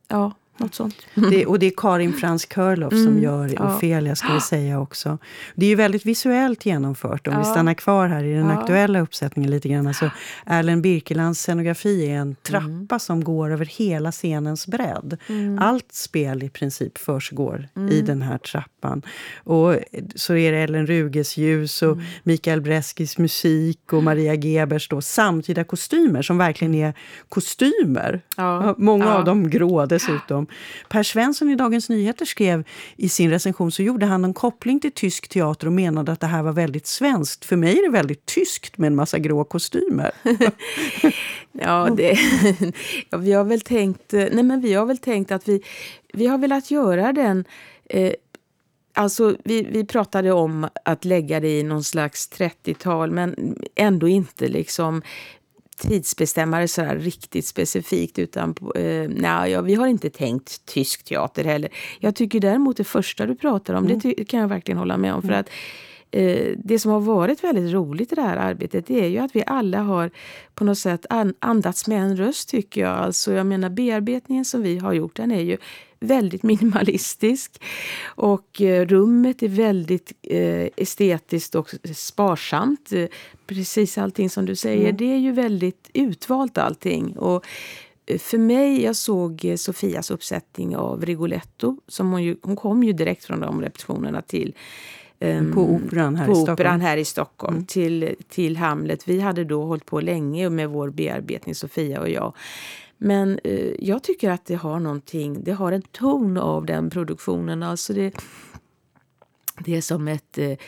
ja, 0.09 0.33
något 0.57 0.75
sånt. 0.75 0.97
Det, 1.15 1.47
och 1.47 1.59
det 1.59 1.67
är 1.67 1.73
Karin 1.77 2.13
Frans 2.13 2.47
Körloff 2.47 2.93
mm, 2.93 3.05
som 3.05 3.23
gör 3.23 3.55
ja. 3.55 3.77
Ofelia, 3.77 4.17
ska 4.17 4.35
vi 4.35 4.41
säga 4.41 4.81
också. 4.81 5.19
Det 5.55 5.67
är 5.67 5.71
ju 5.71 5.75
väldigt 5.75 6.07
visuellt 6.07 6.67
genomfört, 6.67 7.27
om 7.27 7.33
ja. 7.33 7.39
vi 7.39 7.45
stannar 7.45 7.75
kvar 7.75 8.09
här 8.09 8.25
i 8.25 8.35
den 8.35 8.47
ja. 8.47 8.59
aktuella 8.59 9.01
uppsättningen 9.01 9.51
lite 9.51 9.69
grann. 9.69 9.87
Alltså, 9.87 10.11
Erlend 10.47 10.83
Birkelands 10.83 11.41
scenografi 11.41 12.11
är 12.11 12.17
en 12.17 12.37
trappa 12.43 12.67
mm. 12.67 13.01
som 13.01 13.25
går 13.25 13.53
över 13.53 13.65
hela 13.65 14.13
scenens 14.13 14.67
bredd. 14.67 15.19
Mm. 15.27 15.59
Allt 15.59 15.93
spel 15.93 16.43
i 16.43 16.49
princip 16.49 16.99
försiggår 16.99 17.69
i 17.77 17.81
mm. 17.81 18.05
den 18.05 18.23
här 18.23 18.39
trappan. 18.39 19.03
Och 19.45 19.77
så 20.15 20.35
är 20.35 20.53
det 20.53 20.59
Ellen 20.59 20.87
Ruges 20.87 21.37
ljus 21.37 21.83
och 21.83 21.93
mm. 21.93 22.05
Mikael 22.23 22.61
Breskis 22.61 23.19
musik 23.19 23.93
och 23.93 24.03
Maria 24.03 24.35
Gebers 24.35 24.89
då, 24.89 25.01
samtida 25.01 25.65
kostymer 25.65 26.23
som 26.23 26.39
verkligen 26.39 26.75
är 26.75 26.95
kostymer. 27.29 28.21
Många 28.79 29.15
av 29.15 29.25
dem 29.25 29.51
grå 29.51 29.87
dessutom 29.87 30.44
om. 30.45 30.57
Per 30.89 31.03
Svensson 31.03 31.51
i 31.51 31.57
Dagens 31.57 31.89
Nyheter 31.89 32.25
skrev 32.25 32.65
i 32.97 33.09
sin 33.09 33.31
recension 33.31 33.73
så 33.73 33.83
gjorde 33.83 34.07
han 34.07 34.25
en 34.25 34.35
koppling 34.35 34.81
till 34.81 34.93
tysk 34.93 35.29
teater 35.29 35.67
och 35.67 35.73
menade 35.73 36.13
att 36.13 36.21
det 36.21 36.27
här 36.27 36.43
var 36.43 36.53
väldigt 36.53 36.87
svenskt. 36.87 37.45
För 37.45 37.57
mig 37.57 37.79
är 37.79 37.83
det 37.83 37.93
väldigt 37.93 38.27
tyskt 38.27 38.79
med 38.79 38.87
en 38.87 38.97
massa 38.97 39.19
grå 39.19 39.45
kostymer. 39.45 40.11
ja, 41.53 41.89
det, 41.97 42.19
ja, 43.11 43.19
vi 43.19 43.33
har 43.33 43.45
väl 43.45 43.61
tänkt, 43.61 44.15
eh, 44.15 44.27
nej 44.33 44.43
men 44.43 44.61
vi 44.61 44.75
har 44.75 44.87
väl 44.87 44.99
tänkt 44.99 45.33
att 45.33 45.49
vi, 45.49 45.63
vi 46.13 46.27
har 46.27 46.39
velat 46.39 46.71
göra 46.71 47.13
den 47.13 47.45
eh, 47.85 48.13
Alltså, 48.97 49.37
vi, 49.45 49.63
vi 49.63 49.85
pratade 49.87 50.33
om 50.33 50.69
att 50.85 51.05
lägga 51.05 51.41
det 51.41 51.59
i 51.59 51.63
någon 51.63 51.85
slags 51.85 52.31
30-tal 52.31 53.11
men 53.11 53.57
ändå 53.75 54.09
inte 54.09 54.49
liksom 54.49 55.03
tidsbestämma 55.77 56.61
det 56.61 56.69
sådär 56.69 56.97
riktigt 56.97 57.47
specifikt. 57.47 58.19
Utan, 58.19 58.55
eh, 58.75 59.09
nej, 59.09 59.51
ja, 59.51 59.61
vi 59.61 59.75
har 59.75 59.87
inte 59.87 60.11
tänkt 60.11 60.67
tysk 60.67 61.05
teater 61.05 61.45
heller. 61.45 61.71
Jag 62.01 62.15
tycker 62.15 62.41
däremot 62.41 62.77
det 62.77 62.85
första 62.85 63.27
du 63.27 63.35
pratar 63.35 63.75
om, 63.75 63.87
mm. 63.87 64.01
det 64.03 64.25
kan 64.25 64.41
jag 64.41 64.49
verkligen 64.49 64.79
hålla 64.79 64.97
med 64.97 65.15
om. 65.15 65.23
För 65.23 65.29
mm. 65.29 65.41
att 65.41 65.51
eh, 66.11 66.59
Det 66.59 66.79
som 66.79 66.91
har 66.91 67.01
varit 67.01 67.45
väldigt 67.45 67.73
roligt 67.73 68.13
i 68.13 68.15
det 68.15 68.23
här 68.23 68.37
arbetet 68.37 68.87
det 68.87 69.05
är 69.05 69.09
ju 69.09 69.19
att 69.19 69.37
vi 69.37 69.43
alla 69.47 69.79
har 69.79 70.11
på 70.55 70.65
något 70.65 70.79
sätt 70.79 71.07
andats 71.39 71.87
med 71.87 72.03
en 72.03 72.17
röst 72.17 72.49
tycker 72.49 72.81
jag. 72.81 72.99
Alltså, 72.99 73.33
jag 73.33 73.47
menar 73.47 73.71
bearbetningen 73.71 74.45
som 74.45 74.63
vi 74.63 74.79
har 74.79 74.93
gjort 74.93 75.17
den 75.17 75.31
är 75.31 75.41
ju 75.41 75.57
väldigt 76.05 76.43
minimalistisk. 76.43 77.63
Och 78.05 78.61
eh, 78.61 78.87
rummet 78.87 79.43
är 79.43 79.49
väldigt 79.49 80.13
eh, 80.23 80.69
estetiskt 80.77 81.55
och 81.55 81.75
sparsamt. 81.95 82.93
Eh, 82.93 83.07
precis 83.47 83.99
allting 83.99 84.31
som 84.31 84.47
du 84.47 84.57
säger, 84.57 84.85
mm. 84.85 84.97
det 84.97 85.13
är 85.13 85.19
ju 85.19 85.33
väldigt 85.33 85.91
utvalt 85.95 86.59
allting. 86.59 87.19
Och 87.19 87.47
för 88.19 88.39
mig, 88.39 88.83
jag 88.83 88.97
såg 88.97 89.55
Sofias 89.57 90.11
uppsättning 90.11 90.77
av 90.77 91.07
Rigoletto. 91.07 91.77
Som 91.89 92.11
hon, 92.11 92.23
ju, 92.23 92.37
hon 92.43 92.57
kom 92.57 92.85
ju 92.85 92.93
direkt 92.93 93.25
från 93.25 93.41
de 93.41 93.61
repetitionerna 93.61 94.23
till 94.23 94.55
um, 95.21 95.53
på 95.53 95.61
operan 95.61 96.17
här 96.17 96.27
på 96.27 96.33
i 96.33 96.35
Stockholm. 96.35 96.55
Operan 96.55 96.81
här 96.81 96.97
i 96.97 97.05
Stockholm 97.05 97.55
mm. 97.55 97.67
till, 97.67 98.15
till 98.29 98.57
Hamlet. 98.57 99.09
Vi 99.09 99.21
hade 99.21 99.45
då 99.45 99.65
hållit 99.65 99.87
på 99.87 100.01
länge 100.01 100.51
med 100.51 100.71
vår 100.71 100.91
bearbetning, 100.91 101.55
Sofia 101.55 102.01
och 102.01 102.11
jag. 102.11 102.35
Men 102.99 103.39
eh, 103.45 103.73
jag 103.79 104.03
tycker 104.03 104.31
att 104.31 104.45
det 104.45 104.55
har 104.55 104.81
någonting, 104.81 105.45
det 105.45 105.53
har 105.53 105.73
en 105.73 105.83
ton 105.83 106.37
av 106.37 106.67
den 106.67 106.91
produktionen. 106.91 107.63
Alltså 107.63 107.93
det, 107.93 108.15
det 109.59 109.77
är 109.77 109.81
som 109.81 110.09
ett... 110.09 110.39
Eh, 110.39 110.59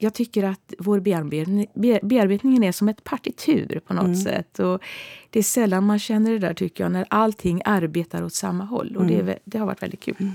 jag 0.00 0.14
tycker 0.14 0.44
att 0.44 0.74
vår 0.78 1.00
bearbetning, 1.00 1.66
bearbetningen 2.02 2.64
är 2.64 2.72
som 2.72 2.88
ett 2.88 3.04
partitur 3.04 3.80
på 3.86 3.94
något 3.94 4.04
mm. 4.04 4.16
sätt. 4.16 4.58
Och 4.58 4.82
det 5.30 5.38
är 5.38 5.42
sällan 5.42 5.84
man 5.84 5.98
känner 5.98 6.30
det 6.30 6.38
där 6.38 6.54
tycker 6.54 6.84
jag, 6.84 6.92
när 6.92 7.06
allting 7.10 7.62
arbetar 7.64 8.22
åt 8.22 8.34
samma 8.34 8.64
håll. 8.64 8.96
Och 8.96 9.02
mm. 9.02 9.26
det, 9.26 9.38
det, 9.44 9.58
har 9.58 9.66
varit 9.66 9.82
väldigt 9.82 10.00
kul. 10.00 10.14
Mm. 10.18 10.32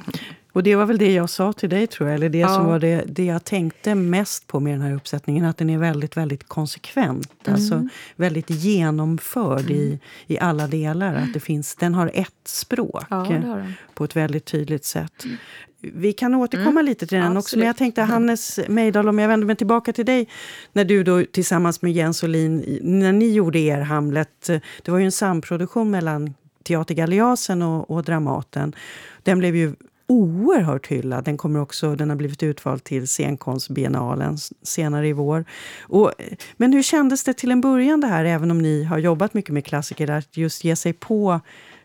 Och 0.51 0.63
det 0.63 0.75
var 0.75 0.85
väl 0.85 0.97
det 0.97 1.13
jag 1.13 1.29
sa 1.29 1.53
till 1.53 1.69
dig 1.69 1.87
tror 1.87 2.09
jag, 2.09 2.15
eller 2.15 2.29
det 2.29 2.37
ja. 2.37 2.47
som 2.47 2.65
var 2.65 2.79
det, 2.79 3.03
det 3.07 3.25
jag 3.25 3.43
tänkte 3.43 3.95
mest 3.95 4.47
på 4.47 4.59
med 4.59 4.73
den 4.73 4.81
här 4.81 4.95
uppsättningen. 4.95 5.45
Att 5.45 5.57
den 5.57 5.69
är 5.69 5.77
väldigt, 5.77 6.17
väldigt 6.17 6.47
konsekvent. 6.47 7.33
Mm. 7.45 7.55
Alltså 7.55 7.87
väldigt 8.15 8.49
genomförd 8.49 9.61
mm. 9.61 9.73
i, 9.73 9.99
i 10.27 10.39
alla 10.39 10.67
delar. 10.67 11.15
Att 11.15 11.33
det 11.33 11.39
finns, 11.39 11.75
den 11.75 11.93
har 11.93 12.11
ett 12.13 12.47
språk 12.47 13.05
ja, 13.09 13.63
på 13.93 14.03
ett 14.03 14.15
väldigt 14.15 14.45
tydligt 14.45 14.85
sätt. 14.85 15.23
Mm. 15.25 15.37
Vi 15.83 16.13
kan 16.13 16.35
återkomma 16.35 16.69
mm. 16.69 16.85
lite 16.85 17.07
till 17.07 17.17
den 17.17 17.25
Absolut. 17.25 17.43
också. 17.43 17.57
Men 17.57 17.67
jag 17.67 17.77
tänkte 17.77 18.01
Hannes 18.01 18.59
Meidal, 18.67 19.09
om 19.09 19.19
jag 19.19 19.27
vänder 19.27 19.47
mig 19.47 19.55
tillbaka 19.55 19.93
till 19.93 20.05
dig. 20.05 20.27
När 20.73 20.85
du 20.85 21.03
då 21.03 21.23
tillsammans 21.31 21.81
med 21.81 21.91
Jens 21.91 22.23
Olin, 22.23 22.79
när 22.81 23.13
ni 23.13 23.31
gjorde 23.33 23.59
er 23.59 23.81
Hamlet. 23.81 24.49
Det 24.83 24.91
var 24.91 24.99
ju 24.99 25.05
en 25.05 25.11
samproduktion 25.11 25.91
mellan 25.91 26.33
Teater 26.63 26.95
Galeasen 26.95 27.61
och, 27.61 27.91
och 27.91 28.03
Dramaten. 28.03 28.75
Den 29.23 29.39
blev 29.39 29.55
ju 29.55 29.75
oerhört 30.07 30.87
hyllad. 30.87 31.23
Den, 31.23 31.37
kommer 31.37 31.59
också, 31.59 31.95
den 31.95 32.09
har 32.09 32.17
blivit 32.17 32.43
utvald 32.43 32.83
till 32.83 33.07
scenkonstbiennalen 33.07 34.37
senare 34.63 35.07
i 35.07 35.13
vår. 35.13 35.45
Och, 35.81 36.11
men 36.57 36.73
hur 36.73 36.83
kändes 36.83 37.23
det 37.23 37.33
till 37.33 37.51
en 37.51 37.61
början 37.61 38.01
det 38.01 38.07
här, 38.07 38.25
även 38.25 38.51
om 38.51 38.61
ni 38.61 38.83
har 38.83 38.97
jobbat 38.97 39.33
mycket 39.33 39.53
med 39.53 39.65
klassiker, 39.65 40.09
att 40.09 40.37
just 40.37 40.63
ge 40.63 40.75
sig 40.75 40.93
på 40.93 41.39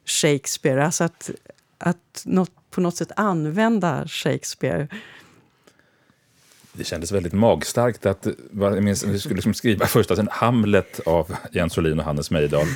Shakespeare? 0.04 0.84
Alltså 0.84 1.04
att, 1.04 1.30
att 1.78 2.22
något, 2.24 2.50
på 2.70 2.80
något 2.80 2.96
sätt 2.96 3.12
använda 3.16 4.08
Shakespeare 4.08 4.88
det 6.78 6.84
kändes 6.84 7.12
väldigt 7.12 7.32
magstarkt 7.32 8.06
att 8.06 8.26
jag 8.60 8.82
minns, 8.82 9.04
vi 9.04 9.18
skulle 9.18 9.34
liksom 9.34 9.54
skriva 9.54 9.86
först 9.86 10.10
en 10.10 10.28
Hamlet 10.30 11.00
av 11.06 11.36
Jens 11.52 11.78
Olin 11.78 11.98
och 11.98 12.04
Hannes 12.04 12.30
Mejdal 12.30 12.66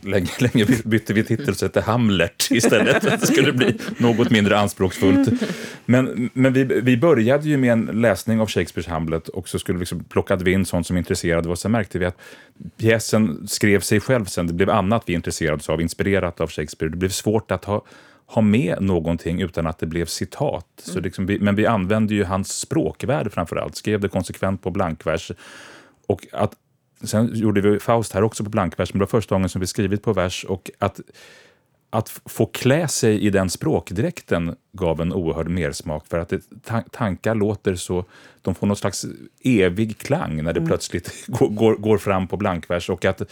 länge, 0.00 0.30
länge 0.38 0.66
bytte 0.84 1.12
vi 1.12 1.24
titel 1.24 1.54
så 1.54 1.64
hette 1.64 1.80
Hamlet 1.80 2.48
istället 2.50 3.02
för 3.02 3.10
att 3.10 3.20
det 3.20 3.26
skulle 3.26 3.52
bli 3.52 3.78
något 3.98 4.30
mindre 4.30 4.58
anspråksfullt. 4.58 5.28
Men, 5.84 6.30
men 6.32 6.52
vi, 6.52 6.64
vi 6.64 6.96
började 6.96 7.48
ju 7.48 7.56
med 7.56 7.72
en 7.72 7.84
läsning 7.84 8.40
av 8.40 8.48
Shakespeares 8.48 8.86
Hamlet 8.86 9.28
och 9.28 9.48
så 9.48 9.58
skulle 9.58 9.78
vi 9.78 9.82
liksom 9.82 10.04
plockade 10.04 10.44
vi 10.44 10.52
in 10.52 10.66
sånt 10.66 10.86
som 10.86 10.96
intresserade 10.96 11.48
oss. 11.48 11.60
Sen 11.60 11.72
märkte 11.72 11.98
vi 11.98 12.04
att 12.04 12.18
pjäsen 12.76 13.48
skrev 13.48 13.80
sig 13.80 14.00
själv 14.00 14.24
sen. 14.24 14.46
Det 14.46 14.52
blev 14.52 14.70
annat 14.70 15.02
vi 15.06 15.12
intresserade 15.12 15.56
oss 15.56 15.68
av, 15.68 15.80
inspirerat 15.80 16.40
av 16.40 16.50
Shakespeare. 16.50 16.90
Det 16.90 16.96
blev 16.96 17.10
svårt 17.10 17.50
att 17.50 17.64
ha 17.64 17.84
ha 18.26 18.42
med 18.42 18.82
någonting 18.82 19.40
utan 19.40 19.66
att 19.66 19.78
det 19.78 19.86
blev 19.86 20.06
citat. 20.06 20.82
Mm. 20.86 20.94
Så 20.94 21.00
liksom 21.00 21.26
vi, 21.26 21.38
men 21.38 21.54
vi 21.54 21.66
använde 21.66 22.14
ju 22.14 22.24
hans 22.24 22.58
språkvärld 22.58 23.32
framför 23.32 23.56
allt, 23.56 23.76
skrev 23.76 24.00
det 24.00 24.08
konsekvent 24.08 24.62
på 24.62 24.70
blankvers. 24.70 25.32
Och 26.06 26.26
att 26.32 26.54
Sen 27.02 27.30
gjorde 27.34 27.60
vi 27.60 27.80
Faust 27.80 28.12
här 28.12 28.22
också 28.22 28.44
på 28.44 28.50
blankvers, 28.50 28.94
men 28.94 28.98
det 28.98 29.02
var 29.02 29.20
första 29.20 29.34
gången 29.34 29.48
som 29.48 29.60
vi 29.60 29.66
skrivit 29.66 30.02
på 30.02 30.12
vers. 30.12 30.44
Och 30.44 30.70
att, 30.78 31.00
att 31.90 32.20
få 32.24 32.46
klä 32.46 32.88
sig 32.88 33.20
i 33.20 33.30
den 33.30 33.50
språkdräkten 33.50 34.56
gav 34.72 35.00
en 35.00 35.12
oerhörd 35.12 35.48
mersmak. 35.48 36.06
För 36.06 36.18
att 36.18 36.28
det, 36.28 36.40
tankar 36.90 37.34
låter 37.34 37.74
så... 37.74 38.04
De 38.42 38.54
får 38.54 38.66
någon 38.66 38.76
slags 38.76 39.06
evig 39.44 39.98
klang 39.98 40.44
när 40.44 40.52
det 40.52 40.60
mm. 40.60 40.68
plötsligt 40.68 41.26
går, 41.26 41.48
går, 41.48 41.74
går, 41.74 41.98
fram 41.98 42.28
på 42.28 42.36
blankvers. 42.36 42.90
Och 42.90 43.04
att, 43.04 43.22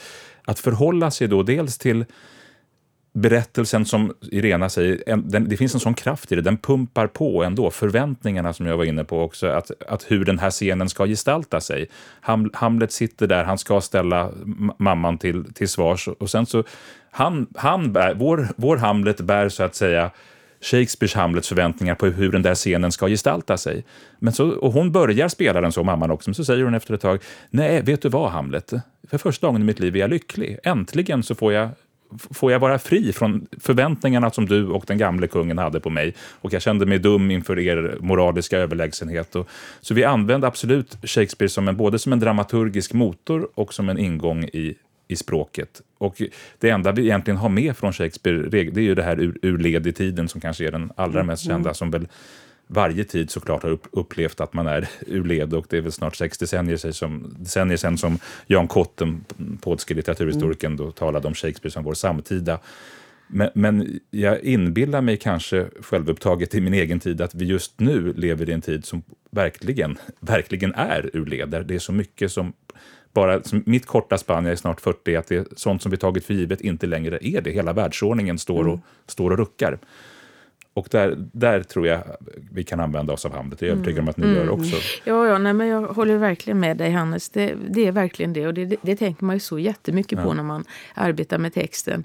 att 0.44 0.58
förhålla 0.58 1.10
sig 1.10 1.28
då 1.28 1.42
dels 1.42 1.78
till 1.78 2.04
berättelsen 3.12 3.84
som 3.84 4.14
Irena 4.20 4.68
säger, 4.68 5.02
en, 5.06 5.28
den, 5.28 5.48
det 5.48 5.56
finns 5.56 5.74
en 5.74 5.80
sån 5.80 5.94
kraft 5.94 6.32
i 6.32 6.34
det, 6.34 6.42
den 6.42 6.56
pumpar 6.56 7.06
på 7.06 7.44
ändå. 7.44 7.70
Förväntningarna 7.70 8.52
som 8.52 8.66
jag 8.66 8.76
var 8.76 8.84
inne 8.84 9.04
på 9.04 9.22
också, 9.22 9.46
att, 9.46 9.70
att 9.88 10.10
hur 10.10 10.24
den 10.24 10.38
här 10.38 10.50
scenen 10.50 10.88
ska 10.88 11.06
gestalta 11.06 11.60
sig. 11.60 11.88
Ham, 12.20 12.50
Hamlet 12.54 12.92
sitter 12.92 13.26
där, 13.26 13.44
han 13.44 13.58
ska 13.58 13.80
ställa 13.80 14.30
mamman 14.78 15.18
till, 15.18 15.52
till 15.52 15.68
svars 15.68 16.08
och 16.08 16.30
sen 16.30 16.46
så, 16.46 16.64
han, 17.10 17.46
han 17.54 17.92
bär, 17.92 18.14
vår, 18.14 18.48
vår 18.56 18.76
Hamlet 18.76 19.20
bär 19.20 19.48
så 19.48 19.62
att 19.62 19.74
säga 19.74 20.10
Shakespeares 20.60 21.14
Hamlets 21.14 21.48
förväntningar 21.48 21.94
på 21.94 22.06
hur 22.06 22.32
den 22.32 22.42
där 22.42 22.54
scenen 22.54 22.92
ska 22.92 23.08
gestalta 23.08 23.56
sig. 23.56 23.84
Men 24.18 24.32
så, 24.32 24.50
och 24.50 24.72
hon 24.72 24.92
börjar 24.92 25.28
spela 25.28 25.60
den 25.60 25.72
så, 25.72 25.84
mamman 25.84 26.10
också, 26.10 26.30
men 26.30 26.34
så 26.34 26.44
säger 26.44 26.64
hon 26.64 26.74
efter 26.74 26.94
ett 26.94 27.00
tag, 27.00 27.18
nej, 27.50 27.82
vet 27.82 28.02
du 28.02 28.08
vad 28.08 28.30
Hamlet? 28.30 28.72
För 29.08 29.18
första 29.18 29.46
gången 29.46 29.62
i 29.62 29.64
mitt 29.64 29.80
liv 29.80 29.96
är 29.96 30.00
jag 30.00 30.10
lycklig. 30.10 30.58
Äntligen 30.64 31.22
så 31.22 31.34
får 31.34 31.52
jag 31.52 31.68
får 32.18 32.52
jag 32.52 32.58
vara 32.58 32.78
fri 32.78 33.12
från 33.12 33.46
förväntningarna 33.60 34.30
som 34.30 34.46
du 34.46 34.66
och 34.66 34.84
den 34.86 34.98
gamle 34.98 35.26
kungen 35.26 35.58
hade 35.58 35.80
på 35.80 35.90
mig. 35.90 36.14
Och 36.40 36.52
jag 36.52 36.62
kände 36.62 36.86
mig 36.86 36.98
dum 36.98 37.30
inför 37.30 37.58
er 37.58 37.96
moraliska 38.00 38.58
överlägsenhet. 38.58 39.36
Och, 39.36 39.48
så 39.80 39.94
vi 39.94 40.04
använde 40.04 40.46
absolut 40.46 40.98
Shakespeare 41.02 41.48
som 41.48 41.68
en, 41.68 41.76
både 41.76 41.98
som 41.98 42.12
en 42.12 42.20
dramaturgisk 42.20 42.92
motor 42.92 43.48
och 43.54 43.74
som 43.74 43.88
en 43.88 43.98
ingång 43.98 44.44
i, 44.44 44.74
i 45.08 45.16
språket. 45.16 45.82
Och 45.98 46.22
det 46.58 46.70
enda 46.70 46.92
vi 46.92 47.02
egentligen 47.02 47.38
har 47.38 47.48
med 47.48 47.76
från 47.76 47.92
Shakespeare, 47.92 48.48
det 48.48 48.80
är 48.80 48.84
ju 48.84 48.94
det 48.94 49.02
här 49.02 49.20
ur, 49.20 49.38
ur 49.42 49.58
led 49.58 49.86
i 49.86 49.92
tiden 49.92 50.28
som 50.28 50.40
kanske 50.40 50.66
är 50.66 50.72
den 50.72 50.92
allra 50.96 51.22
mest 51.22 51.44
kända, 51.44 51.68
mm. 51.68 51.74
som 51.74 51.90
väl 51.90 52.06
varje 52.72 53.04
tid 53.04 53.30
såklart 53.30 53.62
har 53.62 53.78
upplevt 53.90 54.40
att 54.40 54.54
man 54.54 54.66
är 54.66 54.88
ur 55.06 55.24
led 55.24 55.54
och 55.54 55.66
det 55.68 55.76
är 55.76 55.80
väl 55.80 55.92
snart 55.92 56.16
sex 56.16 56.38
decennier, 56.38 56.92
som, 56.92 57.34
decennier 57.38 57.76
sedan 57.76 57.98
som 57.98 58.18
Jan 58.46 58.68
Kotten, 58.68 59.24
polske 59.60 59.94
litteraturhistorikern, 59.94 60.76
då 60.76 60.90
talade 60.90 61.28
om 61.28 61.34
Shakespeare 61.34 61.72
som 61.72 61.84
vår 61.84 61.94
samtida. 61.94 62.58
Men, 63.26 63.50
men 63.54 64.00
jag 64.10 64.40
inbillar 64.40 65.00
mig 65.00 65.16
kanske 65.16 65.66
självupptaget 65.80 66.54
i 66.54 66.60
min 66.60 66.74
egen 66.74 67.00
tid 67.00 67.20
att 67.20 67.34
vi 67.34 67.44
just 67.44 67.80
nu 67.80 68.12
lever 68.12 68.50
i 68.50 68.52
en 68.52 68.60
tid 68.60 68.84
som 68.84 69.02
verkligen, 69.30 69.98
verkligen 70.20 70.74
är 70.74 71.10
ur 71.12 71.26
led. 71.26 71.64
Det 71.66 71.74
är 71.74 71.78
så 71.78 71.92
mycket 71.92 72.32
som 72.32 72.52
bara 73.12 73.42
som 73.42 73.62
mitt 73.66 73.86
korta 73.86 74.18
spann, 74.18 74.44
jag 74.44 74.52
är 74.52 74.56
snart 74.56 74.80
40, 74.80 75.16
att 75.16 75.26
det 75.26 75.36
är 75.36 75.46
sånt 75.56 75.82
som 75.82 75.90
vi 75.90 75.96
tagit 75.96 76.24
för 76.24 76.34
givet 76.34 76.60
inte 76.60 76.86
längre 76.86 77.18
är 77.22 77.40
det. 77.40 77.50
Hela 77.50 77.72
världsordningen 77.72 78.38
står 78.38 78.64
och, 78.64 78.74
mm. 78.74 78.80
står 79.06 79.30
och 79.30 79.38
ruckar. 79.38 79.78
Och 80.74 80.88
där, 80.90 81.28
där 81.32 81.62
tror 81.62 81.86
jag 81.86 82.02
vi 82.52 82.64
kan 82.64 82.80
använda 82.80 83.12
oss 83.12 83.24
av 83.24 83.32
Hamlet. 83.32 83.58
Det 83.58 83.66
är 83.66 83.68
jag 83.68 83.74
övertygad 83.74 84.00
om 84.00 84.08
att 84.08 84.16
ni 84.16 84.26
mm. 84.26 84.36
gör 84.36 84.50
också. 84.50 84.76
Ja, 85.04 85.26
ja 85.26 85.38
nej, 85.38 85.52
men 85.52 85.66
jag 85.66 85.82
håller 85.82 86.16
verkligen 86.16 86.60
med 86.60 86.76
dig 86.76 86.90
Hannes. 86.90 87.28
Det, 87.28 87.54
det 87.68 87.86
är 87.86 87.92
verkligen 87.92 88.32
det. 88.32 88.46
Och 88.46 88.54
det, 88.54 88.64
det, 88.64 88.76
det, 88.82 88.96
tänker 88.96 89.24
man 89.24 89.36
ju 89.36 89.40
så 89.40 89.58
jättemycket 89.58 90.18
ja. 90.18 90.24
på 90.24 90.34
när 90.34 90.42
man 90.42 90.64
arbetar 90.94 91.38
med 91.38 91.54
texten. 91.54 92.04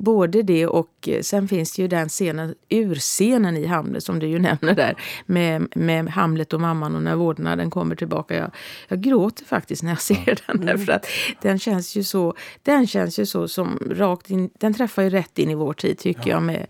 Både 0.00 0.42
det 0.42 0.66
och 0.66 1.08
eh, 1.08 1.20
sen 1.20 1.48
finns 1.48 1.72
det 1.72 1.82
ju 1.82 1.88
den 1.88 2.08
scenen, 2.08 2.54
urscenen 2.68 3.56
i 3.56 3.66
Hamlet 3.66 4.04
som 4.04 4.18
du 4.18 4.26
ju 4.26 4.38
nämner 4.48 4.74
där. 4.74 4.94
Med, 5.26 5.76
med 5.76 6.08
Hamlet 6.08 6.52
och 6.52 6.60
mamman 6.60 6.96
och 6.96 7.02
när 7.02 7.16
vårdnaden 7.16 7.70
kommer 7.70 7.96
tillbaka. 7.96 8.36
Jag, 8.36 8.50
jag 8.88 9.00
gråter 9.00 9.44
faktiskt 9.44 9.82
när 9.82 9.90
jag 9.90 10.00
ser 10.00 10.22
ja. 10.26 10.34
den. 10.46 10.66
Därför 10.66 10.82
mm. 10.82 10.96
att 10.96 11.06
den 11.42 11.58
känns 11.58 11.96
ju 11.96 12.04
så, 12.04 12.34
den 12.62 12.86
känns 12.86 13.18
ju 13.18 13.26
så 13.26 13.48
som 13.48 13.78
rakt 13.90 14.30
in, 14.30 14.50
den 14.58 14.74
träffar 14.74 15.02
ju 15.02 15.10
rätt 15.10 15.38
in 15.38 15.50
i 15.50 15.54
vår 15.54 15.72
tid 15.72 15.98
tycker 15.98 16.20
ja. 16.20 16.28
jag. 16.28 16.42
Med, 16.42 16.66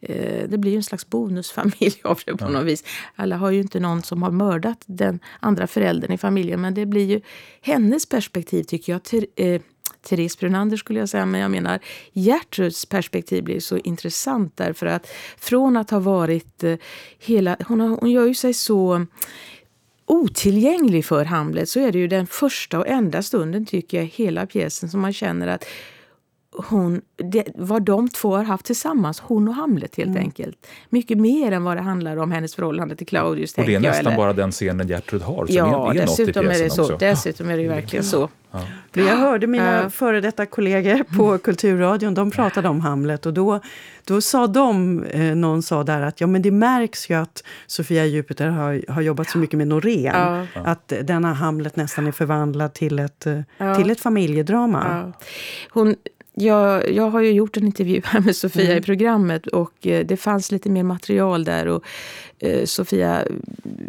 eh, 0.00 0.48
det 0.48 0.58
blir 0.58 0.70
ju 0.70 0.76
en 0.76 0.82
slags 0.82 1.10
bonusfamilj 1.10 2.00
av 2.04 2.20
det 2.26 2.32
på 2.32 2.44
ja. 2.44 2.48
något 2.48 2.64
vis. 2.64 2.84
Alla 3.14 3.36
har 3.36 3.50
ju 3.50 3.60
inte 3.60 3.80
någon 3.80 4.02
som 4.02 4.22
har 4.22 4.30
mördat 4.30 4.82
den 4.86 5.20
andra 5.40 5.66
föräldern 5.66 6.12
i 6.12 6.18
familjen. 6.18 6.60
Men 6.60 6.74
det 6.74 6.86
blir 6.86 7.04
ju 7.06 7.20
hennes 7.60 8.08
perspektiv 8.08 8.62
tycker 8.62 8.92
jag. 8.92 9.02
Till, 9.02 9.26
eh, 9.36 9.60
Therese 10.04 10.38
Brunander 10.38 10.76
skulle 10.76 10.98
jag 10.98 11.08
säga, 11.08 11.26
men 11.26 11.40
jag 11.40 11.50
menar 11.50 11.78
Gertruds 12.12 12.86
perspektiv 12.86 13.44
blir 13.44 13.60
så 13.60 13.78
intressant 13.78 14.56
därför 14.56 14.86
att 14.86 15.08
från 15.38 15.76
att 15.76 15.90
ha 15.90 15.98
varit 15.98 16.64
eh, 16.64 16.76
hela, 17.18 17.56
hon, 17.66 17.80
har, 17.80 17.88
hon 18.00 18.10
gör 18.10 18.26
ju 18.26 18.34
sig 18.34 18.54
så 18.54 19.06
otillgänglig 20.06 21.04
för 21.04 21.24
Hamlet 21.24 21.68
så 21.68 21.80
är 21.80 21.92
det 21.92 21.98
ju 21.98 22.08
den 22.08 22.26
första 22.26 22.78
och 22.78 22.88
enda 22.88 23.22
stunden 23.22 23.66
tycker 23.66 23.98
jag 23.98 24.04
hela 24.04 24.46
pjäsen 24.46 24.88
som 24.88 25.00
man 25.00 25.12
känner 25.12 25.46
att 25.46 25.64
hon, 26.56 27.00
det, 27.16 27.44
vad 27.54 27.82
de 27.82 28.08
två 28.08 28.36
har 28.36 28.44
haft 28.44 28.66
tillsammans, 28.66 29.20
hon 29.20 29.48
och 29.48 29.54
Hamlet 29.54 29.96
helt 29.96 30.10
mm. 30.10 30.22
enkelt. 30.22 30.66
Mycket 30.88 31.18
mer 31.18 31.52
än 31.52 31.64
vad 31.64 31.76
det 31.76 31.82
handlar 31.82 32.16
om 32.16 32.32
hennes 32.32 32.54
förhållande 32.54 32.96
till 32.96 33.06
Claudius. 33.06 33.54
Och 33.54 33.64
det 33.64 33.74
är 33.74 33.80
nästan 33.80 34.12
jag, 34.12 34.16
bara 34.16 34.32
den 34.32 34.50
scenen 34.50 34.88
Gertrud 34.88 35.22
har 35.22 35.46
som 35.46 35.56
ja, 35.56 35.94
är, 35.94 36.00
är 36.00 36.06
något 36.06 36.18
i 36.18 36.22
är 36.22 36.64
det 36.64 36.70
så, 36.70 36.82
också. 36.82 36.96
Dessutom 36.96 37.50
är 37.50 37.56
det 37.56 37.62
ju 37.62 37.68
verkligen 37.68 38.04
så. 38.04 38.28
Ja. 38.50 38.60
Jag 38.92 39.16
hörde 39.16 39.46
mina 39.46 39.90
före 39.90 40.20
detta 40.20 40.46
kollegor 40.46 41.16
på 41.16 41.38
Kulturradion, 41.38 42.14
de 42.14 42.30
pratade 42.30 42.68
om 42.68 42.80
Hamlet 42.80 43.26
och 43.26 43.34
då, 43.34 43.60
då 44.04 44.20
sa 44.20 44.46
de, 44.46 45.02
eh, 45.04 45.34
någon 45.34 45.62
sa 45.62 45.84
där 45.84 46.02
att 46.02 46.20
ja 46.20 46.26
men 46.26 46.42
det 46.42 46.50
märks 46.50 47.10
ju 47.10 47.14
att 47.14 47.44
Sofia 47.66 48.06
Jupiter 48.06 48.48
har, 48.48 48.92
har 48.92 49.02
jobbat 49.02 49.30
så 49.30 49.38
mycket 49.38 49.58
med 49.58 49.68
Norén. 49.68 50.14
Ja. 50.14 50.46
Att 50.64 50.92
denna 51.02 51.32
Hamlet 51.32 51.76
nästan 51.76 52.06
är 52.06 52.12
förvandlad 52.12 52.74
till 52.74 52.98
ett, 52.98 53.26
eh, 53.26 53.40
ja. 53.58 53.74
till 53.74 53.90
ett 53.90 54.00
familjedrama. 54.00 55.12
Hon, 55.70 55.94
jag, 56.34 56.90
jag 56.90 57.10
har 57.10 57.20
ju 57.20 57.32
gjort 57.32 57.56
en 57.56 57.64
intervju 57.64 58.02
här 58.04 58.20
med 58.20 58.36
Sofia 58.36 58.64
mm. 58.64 58.78
i 58.78 58.82
programmet 58.82 59.46
och 59.46 59.86
eh, 59.86 60.06
det 60.06 60.16
fanns 60.16 60.50
lite 60.52 60.70
mer 60.70 60.82
material 60.82 61.44
där. 61.44 61.68
Och 61.68 61.84
eh, 62.38 62.64
Sofia 62.64 63.24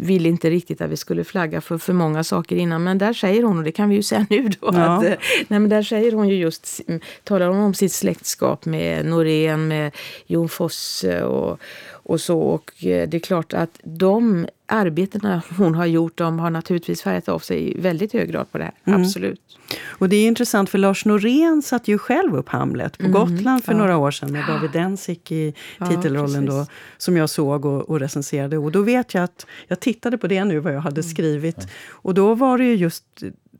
ville 0.00 0.28
inte 0.28 0.50
riktigt 0.50 0.80
att 0.80 0.90
vi 0.90 0.96
skulle 0.96 1.24
flagga 1.24 1.60
för 1.60 1.78
för 1.78 1.92
många 1.92 2.24
saker 2.24 2.56
innan. 2.56 2.84
Men 2.84 2.98
där 2.98 3.12
säger 3.12 3.42
hon, 3.42 3.58
och 3.58 3.64
det 3.64 3.72
kan 3.72 3.88
vi 3.88 3.94
ju 3.94 4.02
säga 4.02 4.26
nu 4.30 4.48
då, 4.48 4.56
ja. 4.60 4.68
att, 4.70 5.04
eh, 5.04 5.14
nej, 5.48 5.60
men 5.60 5.68
där 5.68 5.82
säger 5.82 6.12
hon 6.12 6.28
ju 6.28 6.34
just, 6.34 6.80
talar 7.24 7.48
hon 7.48 7.58
om 7.58 7.74
sitt 7.74 7.92
släktskap 7.92 8.64
med 8.64 9.06
Norén, 9.06 9.68
med 9.68 9.96
Jon 10.26 10.48
Fosse 10.48 11.24
och, 11.24 11.60
och 12.08 12.20
så. 12.20 12.40
Och 12.40 12.72
det 12.80 13.14
är 13.14 13.18
klart 13.18 13.52
att 13.52 13.80
de 13.84 14.46
arbetena 14.66 15.42
hon 15.58 15.74
har 15.74 15.86
gjort, 15.86 16.18
de 16.18 16.38
har 16.38 16.50
naturligtvis 16.50 17.02
färgat 17.02 17.28
av 17.28 17.38
sig 17.38 17.76
i 17.76 17.80
väldigt 17.80 18.12
hög 18.12 18.30
grad 18.30 18.52
på 18.52 18.58
det 18.58 18.64
här. 18.64 18.74
Mm. 18.84 19.00
Absolut. 19.00 19.58
Och 19.86 20.08
det 20.08 20.16
är 20.16 20.26
intressant 20.26 20.70
för 20.70 20.78
Lars 20.78 21.04
Norén 21.04 21.62
satte 21.62 21.90
ju 21.90 21.98
själv 21.98 22.36
upp 22.36 22.48
Hamlet 22.48 22.98
på 22.98 23.06
mm. 23.06 23.12
Gotland 23.12 23.64
för 23.64 23.72
ja. 23.72 23.78
några 23.78 23.96
år 23.96 24.10
sedan 24.10 24.32
med 24.32 24.44
David 24.48 24.70
Densik 24.70 25.32
i 25.32 25.54
titelrollen 25.88 26.46
då, 26.46 26.66
som 26.96 27.16
jag 27.16 27.30
såg 27.30 27.64
och, 27.64 27.82
och 27.90 28.00
recenserade. 28.00 28.58
Och 28.58 28.72
då 28.72 28.82
vet 28.82 29.14
jag 29.14 29.24
att 29.24 29.46
jag 29.68 29.80
tittade 29.80 30.18
på 30.18 30.26
det 30.26 30.44
nu, 30.44 30.58
vad 30.58 30.74
jag 30.74 30.80
hade 30.80 31.00
mm. 31.00 31.10
skrivit. 31.10 31.58
Mm. 31.58 31.68
Och 31.90 32.14
då 32.14 32.34
var 32.34 32.58
det 32.58 32.64
ju 32.64 32.74
just 32.74 33.04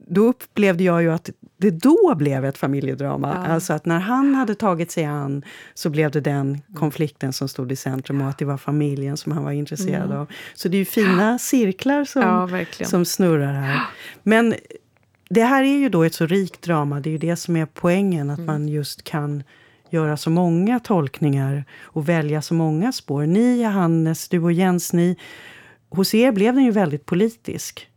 då 0.09 0.29
upplevde 0.29 0.85
jag 0.85 1.03
ju 1.03 1.13
att 1.13 1.31
det 1.57 1.71
då 1.71 2.15
blev 2.15 2.45
ett 2.45 2.59
familjedrama. 2.59 3.29
Ja. 3.29 3.53
Alltså 3.53 3.73
att 3.73 3.87
när 3.87 3.99
han 3.99 4.35
hade 4.35 4.55
tagit 4.55 4.91
sig 4.91 5.05
an 5.05 5.45
så 5.75 5.91
blev 5.91 6.11
det 6.11 6.21
den 6.21 6.61
konflikten 6.75 7.33
som 7.33 7.49
stod 7.49 7.73
i 7.73 7.77
centrum 7.77 8.21
och 8.21 8.29
att 8.29 8.39
det 8.39 8.45
var 8.45 8.57
familjen 8.57 9.17
som 9.17 9.33
han 9.33 9.45
var 9.45 9.53
intresserad 9.53 10.07
mm. 10.07 10.19
av. 10.19 10.27
Så 10.55 10.69
det 10.69 10.77
är 10.77 10.79
ju 10.79 10.85
fina 10.85 11.39
cirklar 11.39 12.05
som, 12.05 12.23
ja, 12.79 12.87
som 12.87 13.05
snurrar 13.05 13.53
här. 13.53 13.81
Men 14.23 14.55
det 15.29 15.43
här 15.43 15.63
är 15.63 15.79
ju 15.79 15.89
då 15.89 16.03
ett 16.03 16.15
så 16.15 16.27
rikt 16.27 16.63
drama, 16.63 17.01
det 17.01 17.09
är 17.09 17.13
ju 17.13 17.19
det 17.19 17.37
som 17.37 17.57
är 17.57 17.67
poängen, 17.67 18.31
att 18.31 18.39
mm. 18.39 18.47
man 18.47 18.69
just 18.69 19.05
kan 19.05 19.43
göra 19.91 20.17
så 20.17 20.31
många 20.31 20.81
tolkningar 20.81 21.65
och 21.81 22.09
välja 22.09 22.43
så 22.43 22.55
många 22.55 22.93
spår. 22.93 23.27
Ni, 23.27 23.63
Johannes, 23.63 24.29
du 24.29 24.43
och 24.43 24.53
Jens, 24.53 24.93
ni, 24.93 25.17
hos 25.89 26.15
er 26.15 26.33
blev 26.33 26.55
den 26.55 26.65
ju 26.65 26.71
väldigt 26.71 27.07
politisk. 27.07 27.89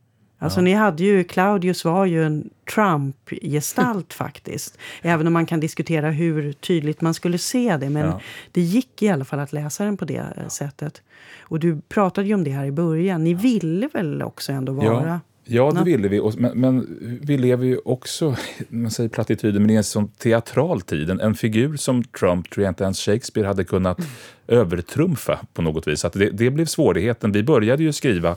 Alltså 0.42 0.60
ja. 0.60 0.64
ni 0.64 0.74
hade 0.74 1.04
ju, 1.04 1.24
Claudius 1.24 1.86
var 1.86 2.06
ju 2.06 2.26
en 2.26 2.50
Trump-gestalt 2.76 4.14
faktiskt. 4.14 4.78
Även 5.02 5.28
om 5.28 5.34
man 5.34 5.46
kan 5.46 5.60
diskutera 5.60 6.12
hur 6.12 6.54
tydligt 6.54 7.02
man 7.02 7.14
skulle 7.14 7.38
se 7.38 7.78
det. 7.78 7.90
Men 7.90 8.06
ja. 8.06 8.22
det 8.52 8.62
gick 8.62 9.04
i 9.04 9.10
alla 9.10 9.26
fall 9.26 9.40
att 9.40 9.54
läsa 9.54 9.86
den 9.86 9.98
på 9.98 10.06
det 10.06 10.26
ja. 10.44 10.50
sättet. 10.50 11.02
Och 11.42 11.60
du 11.60 11.82
pratade 11.90 12.28
ju 12.28 12.34
om 12.34 12.44
det 12.44 12.52
här 12.52 12.66
i 12.66 12.72
början. 12.72 13.24
Ni 13.24 13.34
ville 13.34 13.90
väl 13.94 14.22
också 14.22 14.52
ändå 14.52 14.74
vara 14.74 15.20
Ja, 15.52 15.72
det 15.72 15.84
ville 15.84 16.08
vi. 16.08 16.22
Men, 16.38 16.60
men, 16.60 16.98
vi 17.22 17.38
lever 17.38 17.66
ju 17.66 17.78
också, 17.86 18.36
man 18.70 18.92
säger 18.92 19.10
plattityder, 19.10 19.60
men 19.60 19.70
i 19.70 19.76
en 19.76 19.84
sån 19.84 20.08
teatral 20.08 20.82
tid. 20.82 21.10
En, 21.10 21.20
en, 21.20 21.36
figur 21.36 21.78
som 21.78 22.04
Trump 22.04 22.50
tror 22.50 22.64
jag 22.64 22.72
inte 22.72 22.84
ens 22.84 23.00
Shakespeare 23.00 23.48
hade 23.48 23.64
kunnat 23.64 24.00
mm. 24.00 24.12
övertrumfa 24.48 25.40
på 25.54 25.62
något 25.62 25.88
vis. 25.88 26.06
Att 26.06 26.14
det, 26.14 26.30
det 26.30 26.50
blev 26.50 26.66
svårigheten. 26.66 27.32
Vi 27.32 27.44
började 27.44 27.84
ju 27.84 27.94
skriva 27.94 28.36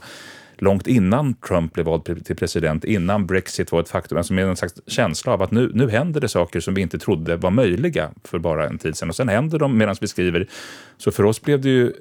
långt 0.57 0.87
innan 0.87 1.33
Trump 1.33 1.73
blev 1.73 1.85
vald 1.85 2.25
till 2.25 2.35
president, 2.35 2.83
innan 2.83 3.25
Brexit 3.27 3.71
var 3.71 3.81
ett 3.81 3.89
faktum, 3.89 4.17
alltså 4.17 4.33
med 4.33 4.47
en 4.47 4.55
slags 4.55 4.73
känsla 4.87 5.33
av 5.33 5.41
att 5.41 5.51
nu, 5.51 5.71
nu 5.73 5.89
händer 5.89 6.21
det 6.21 6.29
saker 6.29 6.59
som 6.59 6.73
vi 6.73 6.81
inte 6.81 6.99
trodde 6.99 7.35
var 7.35 7.51
möjliga 7.51 8.11
för 8.23 8.39
bara 8.39 8.67
en 8.67 8.77
tid 8.77 8.97
sedan. 8.97 9.09
Och 9.09 9.15
sen 9.15 9.29
händer 9.29 9.59
de 9.59 9.77
medan 9.77 9.95
vi 10.01 10.07
skriver. 10.07 10.47
Så 10.97 11.11
för 11.11 11.23
oss 11.23 11.41
blev 11.41 11.61
det 11.61 11.69
ju, 11.69 11.93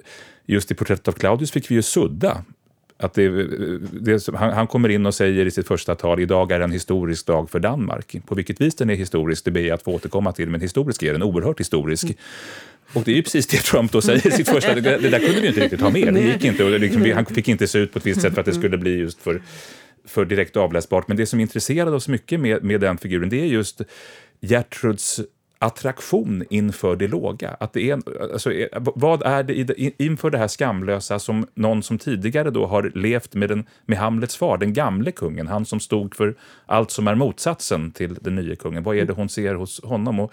just 0.46 0.70
i 0.70 0.74
porträttet 0.74 1.08
av 1.08 1.12
Claudius 1.12 1.50
fick 1.50 1.70
vi 1.70 1.74
ju 1.74 1.82
sudda 1.82 2.44
att 3.02 3.14
det, 3.14 3.28
det, 3.92 4.26
han, 4.34 4.52
han, 4.52 4.66
kommer 4.66 4.88
in 4.88 5.06
och 5.06 5.14
säger 5.14 5.46
i 5.46 5.50
sitt 5.50 5.68
första 5.68 5.94
tal 5.94 6.20
idag 6.20 6.52
är 6.52 6.60
en 6.60 6.72
historisk 6.72 7.26
dag 7.26 7.50
för 7.50 7.58
Danmark. 7.58 8.16
På 8.26 8.34
vilket 8.34 8.60
vis 8.60 8.74
den 8.74 8.90
är 8.90 8.94
historisk 8.94 9.44
det 9.44 9.50
ber 9.50 9.60
jag 9.60 9.74
att 9.74 9.82
få 9.82 9.94
återkomma 9.94 10.32
till, 10.32 10.50
men 10.50 10.60
historisk 10.60 11.02
är 11.02 11.12
den 11.12 11.22
oerhört 11.22 11.60
historisk. 11.60 12.04
Mm. 12.04 12.16
Och 12.92 13.02
det 13.04 13.10
är 13.10 13.14
ju 13.14 13.22
precis 13.22 13.46
det 13.46 13.56
Trump 13.56 13.92
då 13.92 14.02
säger 14.02 14.26
i 14.26 14.30
sitt 14.30 14.48
första... 14.48 14.74
Det, 14.82 14.98
det 14.98 15.08
där 15.08 15.18
kunde 15.18 15.40
vi 15.40 15.48
inte 15.48 15.60
riktigt 15.60 15.80
ha 15.80 15.90
med. 15.90 16.14
Det 16.14 16.20
gick 16.20 16.44
inte, 16.44 16.64
och 16.64 16.80
liksom, 16.80 17.12
han 17.14 17.26
fick 17.26 17.48
inte 17.48 17.66
se 17.66 17.78
ut 17.78 17.92
på 17.92 17.98
ett 17.98 18.06
visst 18.06 18.20
sätt 18.20 18.34
för 18.34 18.40
att 18.40 18.46
det 18.46 18.54
skulle 18.54 18.78
bli 18.78 18.96
just 18.96 19.22
för, 19.22 19.42
för 20.06 20.24
direkt 20.24 20.56
avläsbart. 20.56 21.08
Men 21.08 21.16
det 21.16 21.26
som 21.26 21.40
intresserade 21.40 21.96
oss 21.96 22.08
mycket 22.08 22.40
med, 22.40 22.64
med 22.64 22.80
den 22.80 22.98
figuren 22.98 23.28
det 23.28 23.40
är 23.40 23.46
just 23.46 23.80
Gertruds 24.40 25.20
attraktion 25.62 26.44
inför 26.50 26.96
det 26.96 27.08
låga. 27.08 27.56
Att 27.60 27.72
det 27.72 27.90
är, 27.90 28.02
alltså, 28.32 28.50
vad 28.76 29.22
är 29.22 29.42
det 29.42 30.02
inför 30.02 30.30
det 30.30 30.38
här 30.38 30.48
skamlösa 30.48 31.18
som 31.18 31.46
någon 31.54 31.82
som 31.82 31.98
tidigare 31.98 32.50
då 32.50 32.66
har 32.66 32.92
levt 32.94 33.34
med, 33.34 33.48
den, 33.48 33.64
med 33.86 33.98
Hamlets 33.98 34.36
far, 34.36 34.58
den 34.58 34.72
gamle 34.72 35.12
kungen, 35.12 35.46
han 35.46 35.64
som 35.64 35.80
stod 35.80 36.14
för 36.14 36.34
allt 36.66 36.90
som 36.90 37.08
är 37.08 37.14
motsatsen 37.14 37.92
till 37.92 38.14
den 38.14 38.34
nya 38.34 38.56
kungen. 38.56 38.82
Vad 38.82 38.96
är 38.96 39.04
det 39.04 39.12
hon 39.12 39.28
ser 39.28 39.54
hos 39.54 39.84
honom? 39.84 40.20
Och 40.20 40.32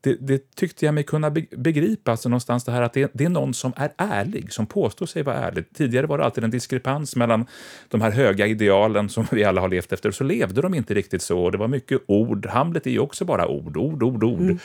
det, 0.00 0.14
det, 0.20 0.54
tyckte 0.54 0.84
jag 0.84 0.94
mig 0.94 1.04
kunna 1.04 1.30
begripa, 1.50 2.10
alltså 2.10 2.28
någonstans 2.28 2.64
det 2.64 2.72
här 2.72 2.82
att 2.82 2.92
det, 2.92 3.10
det, 3.14 3.24
är 3.24 3.28
någon 3.28 3.54
som 3.54 3.72
är 3.76 3.92
ärlig, 3.96 4.52
som 4.52 4.66
påstår 4.66 5.06
sig 5.06 5.22
vara 5.22 5.36
ärlig. 5.36 5.64
Tidigare 5.74 6.06
var 6.06 6.18
det 6.18 6.24
alltid 6.24 6.44
en 6.44 6.50
diskrepans 6.50 7.16
mellan 7.16 7.46
de 7.88 8.00
här 8.00 8.10
höga 8.10 8.46
idealen 8.46 9.08
som 9.08 9.26
vi 9.30 9.44
alla 9.44 9.60
har 9.60 9.68
levt 9.68 9.92
efter, 9.92 10.10
så 10.10 10.24
levde 10.24 10.62
de 10.62 10.74
inte 10.74 10.94
riktigt 10.94 11.22
så. 11.22 11.38
Och 11.38 11.52
det 11.52 11.58
var 11.58 11.68
mycket 11.68 12.02
ord. 12.06 12.46
Hamlet 12.46 12.86
är 12.86 12.90
ju 12.90 12.98
också 12.98 13.24
bara 13.24 13.48
ord, 13.48 13.76
ord, 13.76 14.02
ord, 14.02 14.24
ord. 14.24 14.40
Mm. 14.40 14.58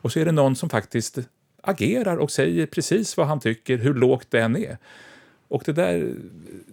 Och 0.00 0.12
så 0.12 0.20
är 0.20 0.24
det 0.24 0.32
någon 0.32 0.56
som 0.56 0.68
faktiskt 0.68 1.18
agerar 1.62 2.16
och 2.16 2.30
säger 2.30 2.66
precis 2.66 3.16
vad 3.16 3.26
han 3.26 3.40
tycker, 3.40 3.78
hur 3.78 3.94
lågt 3.94 4.26
det 4.30 4.40
än 4.40 4.56
är. 4.56 4.78
Och 5.48 5.62
det 5.66 5.72
där, 5.72 6.14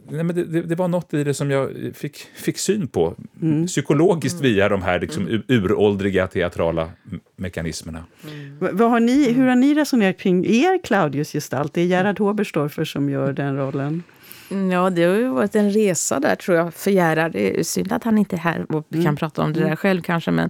nej 0.09 0.23
men 0.23 0.35
det, 0.35 0.43
det, 0.43 0.61
det, 0.61 0.75
var 0.75 0.87
något 0.87 1.13
i 1.13 1.23
det 1.23 1.33
som 1.33 1.51
jag 1.51 1.71
fick, 1.93 2.17
fick 2.17 2.57
syn 2.57 2.87
på 2.87 3.15
mm. 3.41 3.67
psykologiskt 3.67 4.39
mm. 4.39 4.53
via 4.53 4.69
de 4.69 4.81
här 4.81 4.99
liksom, 4.99 5.27
mm. 5.27 5.41
uråldriga 5.47 6.27
teatrala 6.27 6.89
mekanismerna. 7.35 8.05
Mm. 8.23 8.77
Vad 8.77 8.89
har 8.89 8.99
ni, 8.99 9.31
hur 9.31 9.47
har 9.47 9.55
ni 9.55 9.73
resonerat 9.73 10.17
kring 10.17 10.45
er 10.45 10.83
Claudius-gestalt? 10.83 11.73
Det 11.73 11.81
är 11.81 11.85
Gerhard 11.85 12.19
Hoberstorfer 12.19 12.85
som 12.85 13.09
gör 13.09 13.33
den 13.33 13.57
rollen. 13.57 14.03
Ja, 14.71 14.89
det 14.89 15.03
har 15.03 15.15
ju 15.15 15.27
varit 15.27 15.55
en 15.55 15.71
resa 15.71 16.19
där 16.19 16.35
tror 16.35 16.57
jag 16.57 16.73
för 16.73 16.91
Gerhard. 16.91 17.31
Det 17.31 17.59
är 17.59 17.63
synd 17.63 17.91
att 17.91 18.03
han 18.03 18.17
inte 18.17 18.35
är 18.35 18.39
här 18.39 18.65
och 18.69 18.85
mm. 18.93 19.05
kan 19.05 19.15
prata 19.15 19.41
om 19.41 19.53
det 19.53 19.59
där 19.59 19.65
mm. 19.65 19.77
själv 19.77 20.01
kanske. 20.01 20.31
Men 20.31 20.49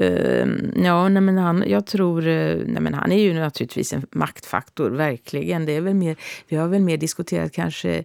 uh, 0.00 0.84
ja, 0.84 1.08
nej, 1.08 1.22
men 1.22 1.38
han, 1.38 1.64
jag 1.66 1.86
tror, 1.86 2.26
uh, 2.26 2.62
nej, 2.66 2.82
men 2.82 2.94
han 2.94 3.12
är 3.12 3.22
ju 3.22 3.34
naturligtvis 3.34 3.92
en 3.92 4.06
maktfaktor, 4.10 4.90
verkligen. 4.90 5.66
Det 5.66 5.72
är 5.72 5.80
väl 5.80 5.94
mer, 5.94 6.16
vi 6.48 6.56
har 6.56 6.68
väl 6.68 6.82
mer 6.82 6.96
diskuterat 6.96 7.52
kanske 7.52 8.04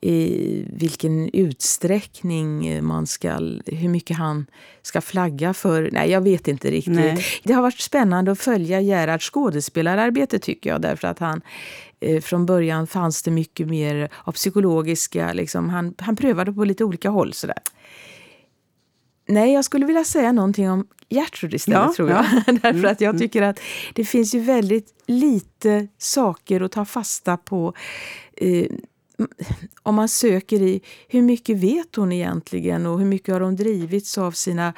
i 0.00 0.64
vilken 0.76 1.30
utsträckning 1.32 2.84
man 2.84 3.06
ska, 3.06 3.32
hur 3.66 3.88
mycket 3.88 4.16
han 4.16 4.46
ska 4.82 5.00
flagga 5.00 5.54
för. 5.54 5.90
Nej, 5.92 6.10
jag 6.10 6.20
vet 6.20 6.48
inte 6.48 6.70
riktigt. 6.70 6.94
Nej. 6.94 7.24
Det 7.42 7.52
har 7.52 7.62
varit 7.62 7.80
spännande 7.80 8.32
att 8.32 8.40
följa 8.40 8.80
Gerhards 8.80 9.30
skådespelararbete 9.30 10.38
tycker 10.38 10.70
jag, 10.70 10.80
därför 10.80 11.08
att 11.08 11.18
han 11.18 11.36
eh, 11.36 11.42
från 12.22 12.46
början 12.46 12.86
fanns 12.86 13.22
det 13.22 13.30
mycket 13.30 13.68
mer 13.68 14.08
av 14.24 14.32
psykologiska, 14.32 15.32
liksom, 15.32 15.70
han, 15.70 15.94
han 15.98 16.16
prövade 16.16 16.52
på 16.52 16.64
lite 16.64 16.84
olika 16.84 17.10
håll 17.10 17.32
sådär. 17.32 17.58
Nej, 19.28 19.52
jag 19.52 19.64
skulle 19.64 19.86
vilja 19.86 20.04
säga 20.04 20.32
någonting 20.32 20.70
om 20.70 20.86
Gertrud 21.08 21.54
istället 21.54 21.80
ja, 21.80 21.92
tror 21.96 22.10
jag. 22.10 22.24
Ja. 22.24 22.42
Därför 22.52 22.68
mm, 22.68 22.90
att 22.90 23.00
jag 23.00 23.08
mm. 23.10 23.20
tycker 23.20 23.42
att 23.42 23.60
det 23.94 24.04
finns 24.04 24.34
ju 24.34 24.40
väldigt 24.40 24.94
lite 25.06 25.88
saker 25.98 26.60
att 26.60 26.72
ta 26.72 26.84
fasta 26.84 27.36
på 27.36 27.74
eh, 28.36 28.66
om 29.82 29.94
man 29.94 30.08
söker 30.08 30.62
i 30.62 30.80
hur 31.08 31.22
mycket 31.22 31.56
vet 31.56 31.96
hon 31.96 32.12
egentligen 32.12 32.86
och 32.86 32.98
hur 32.98 33.06
mycket 33.06 33.34
har 33.34 33.40
hon 33.40 33.56
drivits 33.56 34.18
av 34.18 34.32
sina 34.32 34.74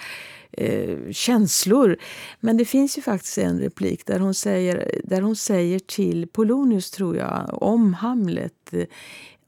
eh, 0.53 1.11
känslor. 1.11 1.97
Men 2.41 2.57
det 2.57 2.65
finns 2.65 2.99
ju 2.99 3.03
faktiskt 3.03 3.39
en 3.39 3.61
replik 3.61 4.07
där 4.07 4.19
hon 4.19 4.35
säger, 4.35 5.01
där 5.05 5.23
hon 5.23 5.37
säger 5.37 5.79
till 5.79 6.27
Polonius, 6.27 6.91
tror 6.91 7.17
jag, 7.17 7.63
om 7.63 7.95
Hamlet 7.95 8.75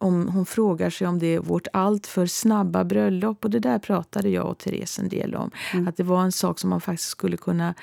om 0.05 0.29
hon 0.29 0.47
frågar 0.47 0.91
sig 0.91 1.07
om 1.07 1.19
det 1.19 1.35
är 1.35 1.39
vårt 1.39 1.67
alltför 1.73 2.27
snabba 2.27 2.85
bröllop. 2.85 3.45
Och 3.45 3.51
det 3.51 3.59
där 3.59 3.79
pratade 3.79 4.29
jag 4.29 4.47
och 4.47 4.59
Therese 4.59 4.99
en 4.99 5.09
del 5.09 5.35
om. 5.35 5.51
Mm. 5.73 5.89
Att 5.89 5.97
det 5.97 6.03
var 6.03 6.23
en 6.23 6.33
sak 6.33 6.59
som 6.59 6.71
man 6.71 6.81
faktiskt 6.81 7.11
skulle 7.11 7.37
kunna... 7.37 7.75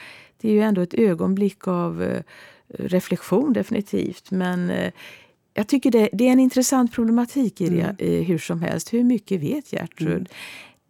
Det 0.42 0.50
är 0.50 0.54
ju 0.54 0.62
ändå 0.62 0.82
ett 0.82 0.94
ögonblick 0.94 1.68
av 1.68 2.04
eh, 2.04 2.22
reflektion 2.68 3.54
definitivt. 3.54 4.32
Men 4.32 4.70
eh, 4.70 4.92
jag 5.54 5.68
tycker 5.68 5.92
det, 5.92 6.10
det, 6.14 6.28
är 6.28 6.32
en 6.32 6.40
intressant 6.40 6.92
problematik 6.92 7.62
i 7.62 7.70
det, 7.70 7.96
mm. 8.00 8.26
hur 8.26 8.38
som 8.38 8.62
helst. 8.62 8.94
Hur 8.94 9.04
mycket 9.04 9.42
vet 9.42 9.74
Gertrud? 9.74 10.12
Mm. 10.12 10.26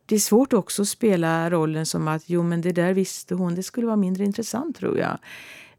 Det 0.06 0.16
är 0.16 0.20
svårt 0.20 0.54
också 0.54 0.82
att 0.82 0.88
spela 0.88 1.50
rollen 1.50 1.86
som 1.86 2.08
att 2.08 2.24
jo 2.26 2.44
men 2.44 2.62
det 2.62 2.72
där 2.72 2.94
visste 2.94 3.36
hon, 3.36 3.56
det 3.56 3.64
skulle 3.64 3.88
vara 3.88 3.98
mindre 3.98 4.24
intressant 4.24 4.78
tror 4.78 4.98
jag. 4.98 5.18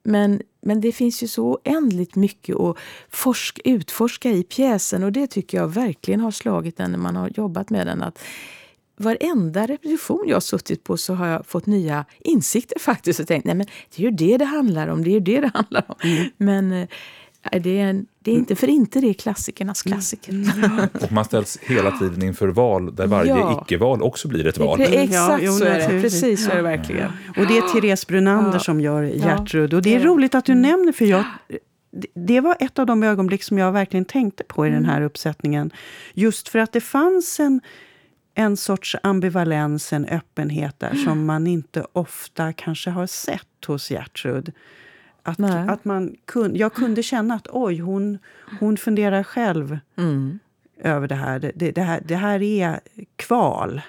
Men, 0.02 0.42
men 0.60 0.80
det 0.80 0.92
finns 0.92 1.22
ju 1.22 1.28
så 1.28 1.60
oändligt 1.64 2.14
mycket 2.14 2.56
att 2.56 2.76
forsk, 3.10 3.60
utforska 3.64 4.30
i 4.30 4.42
pjäsen 4.42 5.02
och 5.02 5.12
det 5.12 5.26
tycker 5.26 5.58
jag 5.58 5.68
verkligen 5.68 6.20
har 6.20 6.30
slagit 6.30 6.80
en 6.80 6.90
när 6.90 6.98
man 6.98 7.16
har 7.16 7.30
jobbat 7.36 7.70
med 7.70 7.86
den. 7.86 8.02
Att 8.02 8.18
varenda 8.96 9.66
repetition 9.66 10.24
jag 10.26 10.36
har 10.36 10.40
suttit 10.40 10.84
på 10.84 10.96
så 10.96 11.14
har 11.14 11.26
jag 11.26 11.46
fått 11.46 11.66
nya 11.66 12.04
insikter 12.20 12.78
faktiskt 12.78 13.20
och 13.20 13.26
tänkt 13.26 13.44
nej 13.44 13.54
men 13.54 13.66
det 13.96 14.02
är 14.02 14.10
ju 14.10 14.16
det 14.16 14.36
det 14.38 14.44
handlar 14.44 14.88
om, 14.88 15.04
det 15.04 15.10
är 15.10 15.14
ju 15.14 15.20
det 15.20 15.40
det 15.40 15.50
handlar 15.54 15.84
om. 15.88 15.94
Mm. 16.04 16.28
Men 16.36 16.72
eh, 16.72 16.88
det 17.62 17.78
är, 17.80 17.84
en, 17.84 18.06
det 18.18 18.30
är 18.30 18.34
inte 18.34 18.56
för 18.56 18.68
inte 18.68 19.00
det 19.00 19.08
är 19.08 19.14
klassikernas 19.14 19.86
mm. 19.86 19.96
klassiker. 19.96 20.32
Mm. 20.32 20.88
Och 21.00 21.12
man 21.12 21.24
ställs 21.24 21.58
hela 21.62 21.90
tiden 21.90 22.22
inför 22.22 22.48
val 22.48 22.94
där 22.94 23.06
varje 23.06 23.30
ja. 23.30 23.64
icke-val 23.66 24.02
också 24.02 24.28
blir 24.28 24.46
ett 24.46 24.58
val. 24.58 24.80
Exakt 24.80 25.42
ja, 25.42 25.52
så 25.52 25.64
är 25.64 25.78
det. 25.78 26.02
Precis 26.02 26.44
så 26.44 26.50
är 26.50 26.56
det 26.56 26.62
verkligen. 26.62 27.10
Och 27.36 27.46
det 27.46 27.56
är 27.56 27.72
Therese 27.72 28.06
Brunander 28.06 28.58
som 28.58 28.80
gör 28.80 29.02
Gertrud. 29.02 29.74
Och 29.74 29.82
det 29.82 29.94
är 29.94 30.00
roligt 30.00 30.34
att 30.34 30.44
du 30.44 30.52
mm. 30.52 30.62
nämner, 30.62 30.92
för 30.92 31.04
jag 31.04 31.24
det 32.14 32.40
var 32.40 32.56
ett 32.60 32.78
av 32.78 32.86
de 32.86 33.02
ögonblick 33.02 33.42
som 33.42 33.58
jag 33.58 33.72
verkligen 33.72 34.04
tänkte 34.04 34.44
på 34.44 34.66
i 34.66 34.70
den 34.70 34.84
här 34.84 35.02
uppsättningen. 35.02 35.70
Just 36.14 36.48
för 36.48 36.58
att 36.58 36.72
det 36.72 36.80
fanns 36.80 37.40
en, 37.40 37.60
en 38.34 38.56
sorts 38.56 38.96
ambivalens, 39.02 39.92
en 39.92 40.04
öppenhet 40.04 40.80
där 40.80 40.94
som 40.94 41.26
man 41.26 41.46
inte 41.46 41.86
ofta 41.92 42.52
kanske 42.52 42.90
har 42.90 43.06
sett 43.06 43.64
hos 43.66 43.90
Gertrud. 43.90 44.52
Att, 45.22 45.40
att 45.68 45.84
man 45.84 46.14
kun, 46.24 46.56
jag 46.56 46.74
kunde 46.74 47.02
känna 47.02 47.34
att 47.34 47.46
oj, 47.50 47.78
hon, 47.78 48.18
hon 48.60 48.76
funderar 48.76 49.22
själv 49.22 49.78
mm. 49.96 50.38
över 50.78 51.08
det 51.08 51.14
här. 51.14 51.52
Det, 51.54 51.70
det, 51.70 51.82
här. 51.82 52.02
det 52.04 52.16
här 52.16 52.42
är 52.42 52.80
kval. 53.16 53.82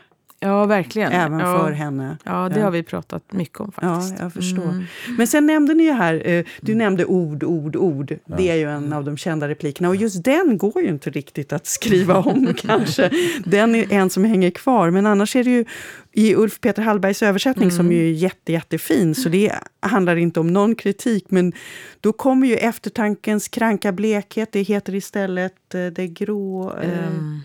Ja, 0.43 0.65
verkligen. 0.65 1.11
Även 1.11 1.39
ja. 1.39 1.59
för 1.59 1.71
henne. 1.71 2.17
Ja, 2.23 2.49
det 2.49 2.59
ja. 2.59 2.65
har 2.65 2.71
vi 2.71 2.83
pratat 2.83 3.33
mycket 3.33 3.59
om 3.59 3.71
faktiskt. 3.71 4.15
Ja, 4.17 4.23
jag 4.23 4.33
förstår. 4.33 4.63
Mm. 4.63 4.83
Men 5.17 5.27
sen 5.27 5.45
nämnde 5.45 5.73
ni 5.73 5.83
ju 5.83 5.91
här, 5.91 6.13
eh, 6.13 6.45
du 6.61 6.71
mm. 6.71 6.77
nämnde 6.77 7.05
ord, 7.05 7.43
ord, 7.43 7.75
ord. 7.75 8.11
Ja. 8.11 8.35
Det 8.37 8.49
är 8.49 8.55
ju 8.55 8.69
en 8.69 8.93
av 8.93 9.03
de 9.03 9.17
kända 9.17 9.47
replikerna. 9.47 9.89
Och 9.89 9.95
just 9.95 10.23
den 10.23 10.57
går 10.57 10.81
ju 10.81 10.89
inte 10.89 11.09
riktigt 11.09 11.53
att 11.53 11.65
skriva 11.65 12.17
om 12.17 12.53
kanske. 12.57 13.11
Den 13.45 13.75
är 13.75 13.93
en 13.93 14.09
som 14.09 14.23
hänger 14.23 14.49
kvar. 14.49 14.89
Men 14.89 15.05
annars 15.05 15.35
är 15.35 15.43
det 15.43 15.49
ju 15.49 15.65
i 16.11 16.35
Ulf 16.35 16.61
Peter 16.61 16.81
Hallbergs 16.81 17.23
översättning, 17.23 17.69
mm. 17.69 17.77
som 17.77 17.91
är 17.91 18.11
jätte, 18.11 18.51
jättefin, 18.51 19.15
så 19.15 19.29
det 19.29 19.53
handlar 19.79 20.15
inte 20.15 20.39
om 20.39 20.47
någon 20.47 20.75
kritik, 20.75 21.25
men 21.29 21.53
då 22.01 22.13
kommer 22.13 22.47
ju 22.47 22.55
eftertankens 22.55 23.47
kranka 23.47 23.91
blekhet. 23.91 24.51
Det 24.51 24.61
heter 24.61 24.95
istället 24.95 25.75
eh, 25.75 25.85
det 25.85 26.07
grå... 26.07 26.71
Um 26.71 27.43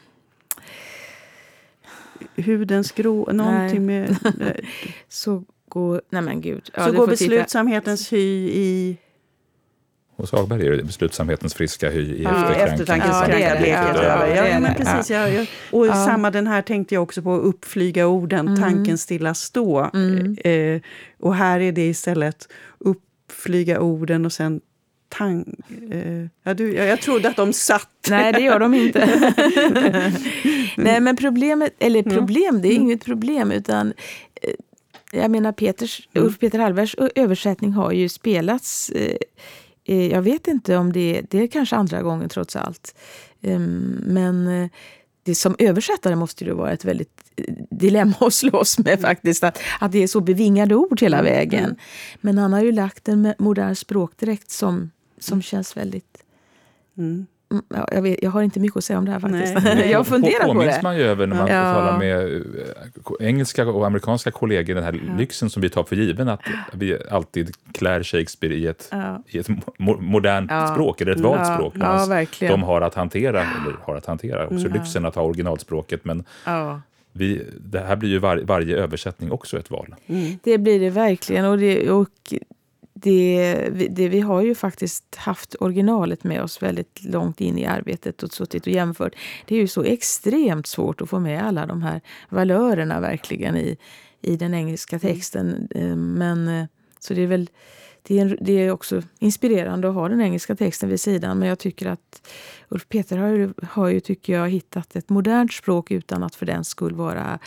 hudens 2.37 2.93
grå... 2.93 3.29
Någonting 3.33 3.87
med... 3.87 4.17
så 5.09 5.45
går... 5.69 6.03
Nej 6.11 6.23
men 6.23 6.41
gud. 6.41 6.71
Ja, 6.75 6.87
så 6.87 6.93
går 6.93 7.07
beslutsamhetens 7.07 8.09
titta. 8.09 8.17
hy 8.17 8.49
i... 8.49 8.97
Hos 10.17 10.33
Hagberg 10.33 10.67
är 10.67 10.71
det 10.71 10.83
beslutsamhetens 10.85 11.55
friska 11.55 11.91
hy 11.91 12.01
i 12.01 12.23
ja, 12.23 12.55
eftertankens 12.55 13.17
ja, 13.21 13.27
kranka 13.27 13.57
blekhet. 13.57 13.97
Ja, 14.03 14.47
ja, 14.49 14.61
men 14.61 14.75
precis, 14.75 15.11
ja, 15.11 15.29
ja. 15.29 15.47
Och 15.71 15.87
ja. 15.87 16.07
samma 16.07 16.31
den 16.31 16.47
här 16.47 16.63
tänkte 16.63 16.95
jag 16.95 17.03
också 17.03 17.23
på, 17.23 17.35
uppflyga 17.35 18.07
orden, 18.07 18.49
mm. 18.49 18.61
tanken 18.61 18.99
stilla 18.99 19.35
stå. 19.35 19.91
Mm. 19.95 20.37
Eh, 20.45 20.81
och 21.21 21.35
här 21.35 21.61
är 21.61 21.73
det 21.73 21.89
istället 21.89 22.49
uppflyga 22.79 23.81
orden 23.81 24.27
och 24.27 24.33
sen 24.33 24.61
tang... 25.09 25.55
Eh, 25.91 26.27
ja, 26.43 26.55
du, 26.55 26.75
ja, 26.75 26.85
jag 26.85 27.01
trodde 27.01 27.29
att 27.29 27.37
de 27.37 27.53
satt. 27.53 28.07
Nej, 28.11 28.33
det 28.33 28.41
gör 28.41 28.59
de 28.59 28.75
inte. 28.75 29.01
Nej, 30.85 31.01
men 31.01 31.17
problemet... 31.17 31.75
Eller 31.79 32.03
problem, 32.03 32.63
det 32.63 32.69
är 32.69 32.73
mm. 32.73 32.83
inget 32.83 33.05
problem. 33.05 33.53
utan... 33.53 33.93
Eh, 34.43 34.51
jag 35.13 35.31
menar, 35.31 35.53
Peters, 35.53 36.09
mm. 36.13 36.27
Ulf 36.27 36.39
Peter 36.39 36.59
Hallbergs 36.59 36.95
översättning 37.15 37.73
har 37.73 37.93
ju 37.93 38.09
spelats... 38.09 38.91
Eh, 38.91 39.17
eh, 39.85 40.07
jag 40.07 40.23
vet 40.23 40.49
inte 40.49 40.77
om 40.77 40.93
det, 40.93 41.23
det 41.31 41.43
är 41.43 41.47
kanske 41.47 41.77
andra 41.77 42.03
gången 42.03 42.29
trots 42.29 42.57
allt. 42.57 42.95
Ehm, 43.43 44.03
men 44.07 44.69
det 45.23 45.35
som 45.35 45.57
översättare 45.59 46.17
måste 46.17 46.45
det 46.45 46.55
vara 46.55 46.73
ett 46.73 46.85
väldigt 46.85 47.33
dilemma 47.71 48.15
att 48.21 48.35
slåss 48.35 48.79
med 48.79 49.01
faktiskt. 49.01 49.45
Att, 49.45 49.61
att 49.81 49.93
det 49.93 50.03
är 50.03 50.07
så 50.07 50.21
bevingade 50.21 50.75
ord 50.75 51.01
hela 51.01 51.19
mm. 51.19 51.33
vägen. 51.33 51.65
Mm. 51.65 51.77
Men 52.21 52.39
han 52.39 52.53
har 52.53 52.63
ju 52.63 52.73
lagt 52.73 53.09
en 53.09 53.35
modern 53.39 53.75
språkdräkt 53.75 54.51
som 54.51 54.91
som 55.21 55.43
känns 55.43 55.77
väldigt... 55.77 56.25
Mm. 56.99 57.27
Mm. 57.53 57.65
Ja, 57.69 57.89
jag, 57.93 58.03
vet, 58.03 58.23
jag, 58.23 58.31
har 58.31 58.43
inte 58.43 58.61
mycket 58.61 58.77
att 58.77 58.85
säga 58.85 58.99
om 58.99 59.05
det 59.05 59.11
här 59.11 59.21
faktiskt. 59.21 59.55
Nej. 59.65 59.91
jag 59.91 60.07
funderar 60.07 60.45
på, 60.45 60.55
på 60.55 60.63
det. 60.63 60.81
man 60.83 60.97
ju 60.97 61.03
över 61.03 61.27
när 61.27 61.37
man 61.37 61.47
ja. 61.47 61.75
talar 61.75 61.99
med 61.99 62.37
eh, 62.37 63.29
engelska 63.29 63.69
och 63.69 63.87
amerikanska 63.87 64.31
kollegor, 64.31 64.75
den 64.75 64.85
här 64.85 65.01
ja. 65.07 65.15
lyxen 65.19 65.51
som 65.51 65.63
vi 65.63 65.69
tar 65.69 65.85
för 65.85 65.97
given, 65.97 66.29
att 66.29 66.41
vi 66.73 66.99
alltid 67.11 67.55
klär 67.73 68.03
Shakespeare 68.03 68.55
i 68.55 68.67
ett, 68.67 68.89
ja. 68.91 69.23
i 69.27 69.39
ett 69.39 69.49
mo 69.79 70.01
modernt 70.01 70.51
språk, 70.73 71.01
eller 71.01 71.13
ett 71.13 71.21
valt 71.21 71.47
språk. 71.47 71.75
Ja, 71.77 72.27
de 72.49 72.63
har 72.63 72.81
att 72.81 72.95
hantera, 72.95 73.41
eller 73.41 73.77
har 73.83 73.97
att 73.97 74.07
hantera 74.07 74.47
också 74.47 74.69
lyxen 74.69 75.07
att 75.07 75.15
ha 75.15 75.23
originalspråket, 75.23 76.05
men 76.05 76.25
vi, 77.13 77.43
det 77.61 77.81
här 77.81 77.97
blir 77.97 78.11
ju 78.11 78.19
var, 78.19 78.37
varje 78.37 78.77
översättning 78.77 79.33
också 79.33 79.59
ett 79.59 79.71
val. 79.71 79.95
Mm. 80.07 80.39
Det 80.43 80.59
blir 80.59 80.81
det 80.81 80.91
verkligen. 80.91 81.45
Och, 81.45 81.59
det, 81.59 81.91
och 81.91 82.35
det, 83.03 83.69
det, 83.91 84.09
vi 84.09 84.21
har 84.21 84.43
ju 84.43 84.55
faktiskt 84.55 85.15
haft 85.15 85.55
originalet 85.61 86.25
med 86.25 86.43
oss 86.43 86.63
väldigt 86.63 87.05
långt 87.05 87.41
in 87.41 87.59
i 87.59 87.67
arbetet 87.67 88.23
och 88.23 88.33
suttit 88.33 88.67
och 88.67 88.73
jämfört. 88.73 89.15
Det 89.47 89.55
är 89.55 89.61
ju 89.61 89.69
så 89.69 89.83
extremt 89.83 90.67
svårt 90.67 91.01
att 91.01 91.11
få 91.11 91.19
med 91.19 91.43
alla 91.43 91.67
de 91.67 91.83
här 91.83 92.01
valörerna 92.29 93.01
verkligen 93.01 93.57
i, 93.57 93.77
i 94.21 94.37
den 94.37 94.55
engelska 94.55 94.97
mm. 94.97 95.15
texten. 95.15 95.69
Eh, 95.75 95.97
men 95.97 96.49
eh, 96.49 96.67
så 97.01 97.15
det 97.15 97.23
är 97.23 97.27
väl 97.27 97.51
det 98.03 98.19
är, 98.19 98.39
det 98.41 98.53
är 98.53 98.71
också 98.71 99.03
inspirerande 99.19 99.89
att 99.89 99.95
ha 99.95 100.09
den 100.09 100.21
engelska 100.21 100.57
texten 100.57 100.89
vid 100.89 101.01
sidan. 101.01 101.39
Men 101.39 101.49
jag 101.49 101.59
tycker 101.59 101.87
att 101.87 102.29
Ulf 102.69 102.89
Peter 102.89 103.19
har 103.19 103.29
ju, 103.29 103.53
har 103.63 103.89
ju 103.89 104.01
tycker 104.01 104.33
jag, 104.33 104.51
hittat 104.51 104.97
ett 104.97 105.09
modernt 105.09 105.53
språk 105.53 105.91
utan 105.91 106.23
att 106.23 106.35
för 106.35 106.47
den 106.47 106.65
skull 106.65 106.95
vara 106.95 107.39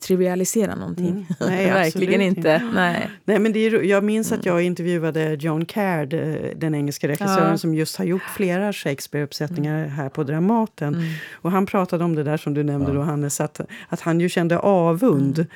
trivialisera 0.00 0.74
någonting. 0.74 1.08
Mm. 1.08 1.24
Nej, 1.40 1.66
Verkligen 1.66 2.20
inte. 2.20 2.62
Nej. 2.74 3.10
Nej, 3.24 3.38
men 3.38 3.52
det 3.52 3.58
är, 3.58 3.82
jag 3.82 4.04
minns 4.04 4.32
att 4.32 4.46
jag 4.46 4.62
intervjuade 4.62 5.34
John 5.34 5.64
Caird, 5.64 6.14
eh, 6.14 6.34
den 6.56 6.74
engelska 6.74 7.08
regissören 7.08 7.50
ja. 7.50 7.58
som 7.58 7.74
just 7.74 7.96
har 7.96 8.04
gjort 8.04 8.22
flera 8.36 8.72
Shakespeare-uppsättningar 8.72 9.78
mm. 9.78 9.90
här 9.90 10.08
på 10.08 10.24
Dramaten. 10.24 10.94
Mm. 10.94 11.06
Och 11.32 11.50
han 11.50 11.66
pratade 11.66 12.04
om 12.04 12.14
det 12.14 12.22
där 12.22 12.36
som 12.36 12.54
du 12.54 12.64
nämnde, 12.64 12.90
ja. 12.90 12.94
då, 12.94 13.02
Hannes, 13.02 13.40
att, 13.40 13.60
att 13.88 14.00
han 14.00 14.20
ju 14.20 14.28
kände 14.28 14.58
avund 14.58 15.38
mm. 15.38 15.50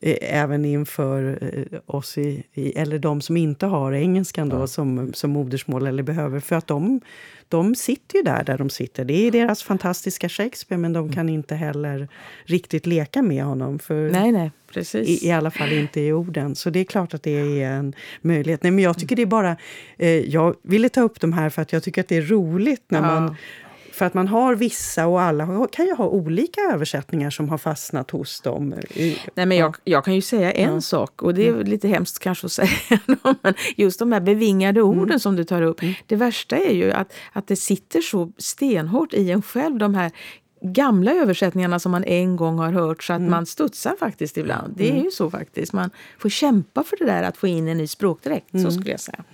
Eh, 0.00 0.16
även 0.20 0.64
inför 0.64 1.38
eh, 1.40 1.80
oss, 1.86 2.18
i, 2.18 2.44
eller 2.54 2.98
de 2.98 3.20
som 3.20 3.36
inte 3.36 3.66
har 3.66 3.92
engelskan 3.92 4.48
då, 4.48 4.66
som, 4.66 5.12
som 5.12 5.30
modersmål 5.30 5.86
eller 5.86 6.02
behöver. 6.02 6.40
För 6.40 6.56
att 6.56 6.66
de, 6.66 7.00
de 7.48 7.74
sitter 7.74 8.16
ju 8.16 8.22
där, 8.22 8.44
där 8.44 8.58
de 8.58 8.70
sitter. 8.70 9.04
Det 9.04 9.26
är 9.26 9.30
deras 9.30 9.62
fantastiska 9.62 10.28
Shakespeare, 10.28 10.80
men 10.80 10.92
de 10.92 11.04
mm. 11.04 11.12
kan 11.12 11.28
inte 11.28 11.54
heller 11.54 12.08
riktigt 12.44 12.86
leka 12.86 13.22
med 13.22 13.44
honom. 13.44 13.78
För 13.78 14.10
nej, 14.10 14.32
nej, 14.32 14.50
precis. 14.72 15.22
I, 15.22 15.28
I 15.28 15.32
alla 15.32 15.50
fall 15.50 15.72
inte 15.72 16.00
i 16.00 16.12
orden. 16.12 16.54
Så 16.54 16.70
det 16.70 16.80
är 16.80 16.84
klart 16.84 17.14
att 17.14 17.22
det 17.22 17.62
är 17.62 17.70
en 17.70 17.94
möjlighet. 18.20 18.62
Nej, 18.62 18.72
men 18.72 18.84
jag 18.84 18.98
tycker 18.98 19.16
det 19.16 19.22
är 19.22 19.26
bara... 19.26 19.56
Eh, 19.96 20.08
jag 20.08 20.54
ville 20.62 20.88
ta 20.88 21.00
upp 21.00 21.20
de 21.20 21.32
här 21.32 21.50
för 21.50 21.62
att 21.62 21.72
jag 21.72 21.82
tycker 21.82 22.00
att 22.00 22.08
det 22.08 22.16
är 22.16 22.22
roligt 22.22 22.84
när 22.88 22.98
ja. 22.98 23.20
man 23.20 23.36
för 23.98 24.04
att 24.04 24.14
man 24.14 24.28
har 24.28 24.54
vissa 24.54 25.06
och 25.06 25.20
alla 25.20 25.66
kan 25.72 25.86
ju 25.86 25.94
ha 25.94 26.06
olika 26.06 26.60
översättningar 26.60 27.30
som 27.30 27.48
har 27.48 27.58
fastnat 27.58 28.10
hos 28.10 28.40
dem. 28.40 28.74
Nej, 29.34 29.46
men 29.46 29.56
jag, 29.56 29.76
jag 29.84 30.04
kan 30.04 30.14
ju 30.14 30.20
säga 30.20 30.52
en 30.52 30.74
ja. 30.74 30.80
sak 30.80 31.22
och 31.22 31.34
det 31.34 31.48
är 31.48 31.52
mm. 31.52 31.66
lite 31.66 31.88
hemskt 31.88 32.18
kanske 32.18 32.46
att 32.46 32.52
säga. 32.52 33.00
men 33.42 33.54
just 33.76 33.98
de 33.98 34.12
här 34.12 34.20
bevingade 34.20 34.82
orden 34.82 35.04
mm. 35.04 35.18
som 35.18 35.36
du 35.36 35.44
tar 35.44 35.62
upp. 35.62 35.82
Mm. 35.82 35.94
Det 36.06 36.16
värsta 36.16 36.56
är 36.56 36.74
ju 36.74 36.92
att, 36.92 37.12
att 37.32 37.46
det 37.46 37.56
sitter 37.56 38.00
så 38.00 38.32
stenhårt 38.38 39.14
i 39.14 39.30
en 39.30 39.42
själv 39.42 39.78
de 39.78 39.94
här 39.94 40.12
gamla 40.60 41.12
översättningarna 41.12 41.78
som 41.78 41.92
man 41.92 42.04
en 42.04 42.36
gång 42.36 42.58
har 42.58 42.72
hört 42.72 43.02
så 43.02 43.12
att 43.12 43.18
mm. 43.18 43.30
man 43.30 43.46
studsar 43.46 43.96
faktiskt 43.98 44.36
ibland. 44.36 44.74
Det 44.76 44.88
är 44.88 44.92
mm. 44.92 45.04
ju 45.04 45.10
så 45.10 45.30
faktiskt. 45.30 45.72
Man 45.72 45.90
får 46.18 46.28
kämpa 46.28 46.84
för 46.84 46.96
det 46.96 47.04
där 47.04 47.22
att 47.22 47.36
få 47.36 47.46
in 47.46 47.68
en 47.68 47.78
ny 47.78 47.86
språkdräkt, 47.86 48.50
så 48.50 48.58
mm. 48.58 48.70
skulle 48.70 48.90
jag 48.90 49.00
säga. 49.00 49.24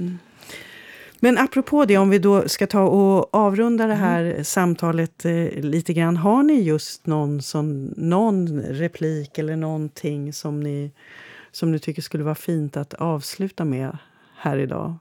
Men 1.20 1.38
apropå 1.38 1.84
det, 1.84 1.96
om 1.96 2.10
vi 2.10 2.18
då 2.18 2.48
ska 2.48 2.66
ta 2.66 2.82
och 2.82 3.34
avrunda 3.34 3.86
det 3.86 3.94
här 3.94 4.24
mm. 4.24 4.44
samtalet 4.44 5.24
eh, 5.24 5.48
lite 5.52 5.92
grann. 5.92 6.16
Har 6.16 6.42
ni 6.42 6.62
just 6.62 7.06
någon, 7.06 7.42
sån, 7.42 7.94
någon 7.96 8.60
replik 8.62 9.38
eller 9.38 9.56
någonting 9.56 10.32
som 10.32 10.60
ni, 10.60 10.92
som 11.52 11.72
ni 11.72 11.78
tycker 11.78 12.02
skulle 12.02 12.24
vara 12.24 12.34
fint 12.34 12.76
att 12.76 12.94
avsluta 12.94 13.64
med 13.64 13.98
här 14.36 14.58
idag? 14.58 14.94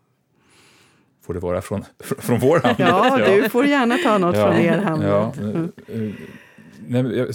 Får 1.26 1.34
det 1.34 1.40
vara 1.40 1.62
från, 1.62 1.86
från 2.00 2.40
vår 2.40 2.60
hand? 2.60 2.76
ja, 2.80 3.18
du 3.28 3.50
får 3.50 3.66
gärna 3.66 3.98
ta 3.98 4.18
något 4.18 4.36
ja. 4.36 4.48
från 4.48 4.62
er 4.62 4.78
hand. 4.78 5.04
Ja. 5.04 5.34
Mm. 5.38 6.14
Nej, 6.88 7.28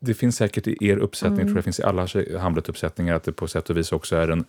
det 0.00 0.14
finns 0.14 0.36
säkert 0.36 0.66
i 0.66 0.76
er 0.80 0.96
uppsättning, 0.96 1.40
mm. 1.40 1.46
tror 1.46 1.56
jag 1.56 1.64
finns 1.64 1.80
i 1.80 1.82
alla 1.82 2.06
Hamlet-uppsättningar, 2.38 3.14
att 3.14 3.24
det 3.24 3.32
på 3.32 3.48
sätt 3.48 3.70
och 3.70 3.76
vis 3.76 3.92
också 3.92 4.16
är 4.16 4.28
en 4.28 4.44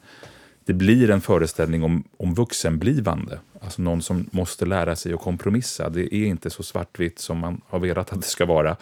det 0.69 0.73
blir 0.73 1.09
en 1.09 1.21
föreställning 1.21 1.83
om, 1.83 2.03
om 2.17 2.33
vuxenblivande. 2.33 3.39
Alltså 3.61 3.81
någon 3.81 4.01
som 4.01 4.29
måste 4.31 4.65
lära 4.65 4.95
sig 4.95 5.13
att 5.13 5.19
kompromissa. 5.19 5.89
Det 5.89 6.15
är 6.15 6.25
inte 6.25 6.49
så 6.49 6.63
svartvitt 6.63 7.19
som 7.19 7.37
man 7.37 7.61
har 7.67 7.79
velat 7.79 8.13
att 8.13 8.21
det 8.21 8.27
ska 8.27 8.45
vara. 8.45 8.77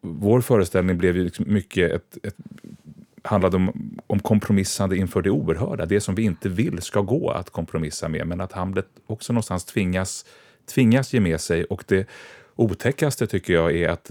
Vår 0.00 0.40
föreställning 0.40 0.98
blev 0.98 1.16
ju 1.16 1.24
liksom 1.24 1.44
mycket 1.48 1.90
ett, 1.90 2.18
ett 2.22 2.34
handlade 3.22 3.56
om, 3.56 3.98
om 4.06 4.20
kompromissande 4.20 4.96
inför 4.96 5.22
det 5.22 5.30
oerhörda. 5.30 5.86
Det 5.86 6.00
som 6.00 6.14
vi 6.14 6.22
inte 6.22 6.48
vill 6.48 6.82
ska 6.82 7.00
gå 7.00 7.30
att 7.30 7.50
kompromissa 7.50 8.08
med. 8.08 8.26
Men 8.26 8.40
att 8.40 8.52
Hamlet 8.52 8.88
också 9.06 9.32
någonstans 9.32 9.64
tvingas, 9.64 10.24
tvingas 10.74 11.14
ge 11.14 11.20
med 11.20 11.40
sig. 11.40 11.64
Och 11.64 11.84
det 11.86 12.08
otäckaste 12.54 13.26
tycker 13.26 13.52
jag 13.52 13.76
är 13.76 13.88
att 13.88 14.10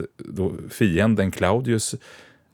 fienden 0.70 1.32
Claudius 1.32 1.96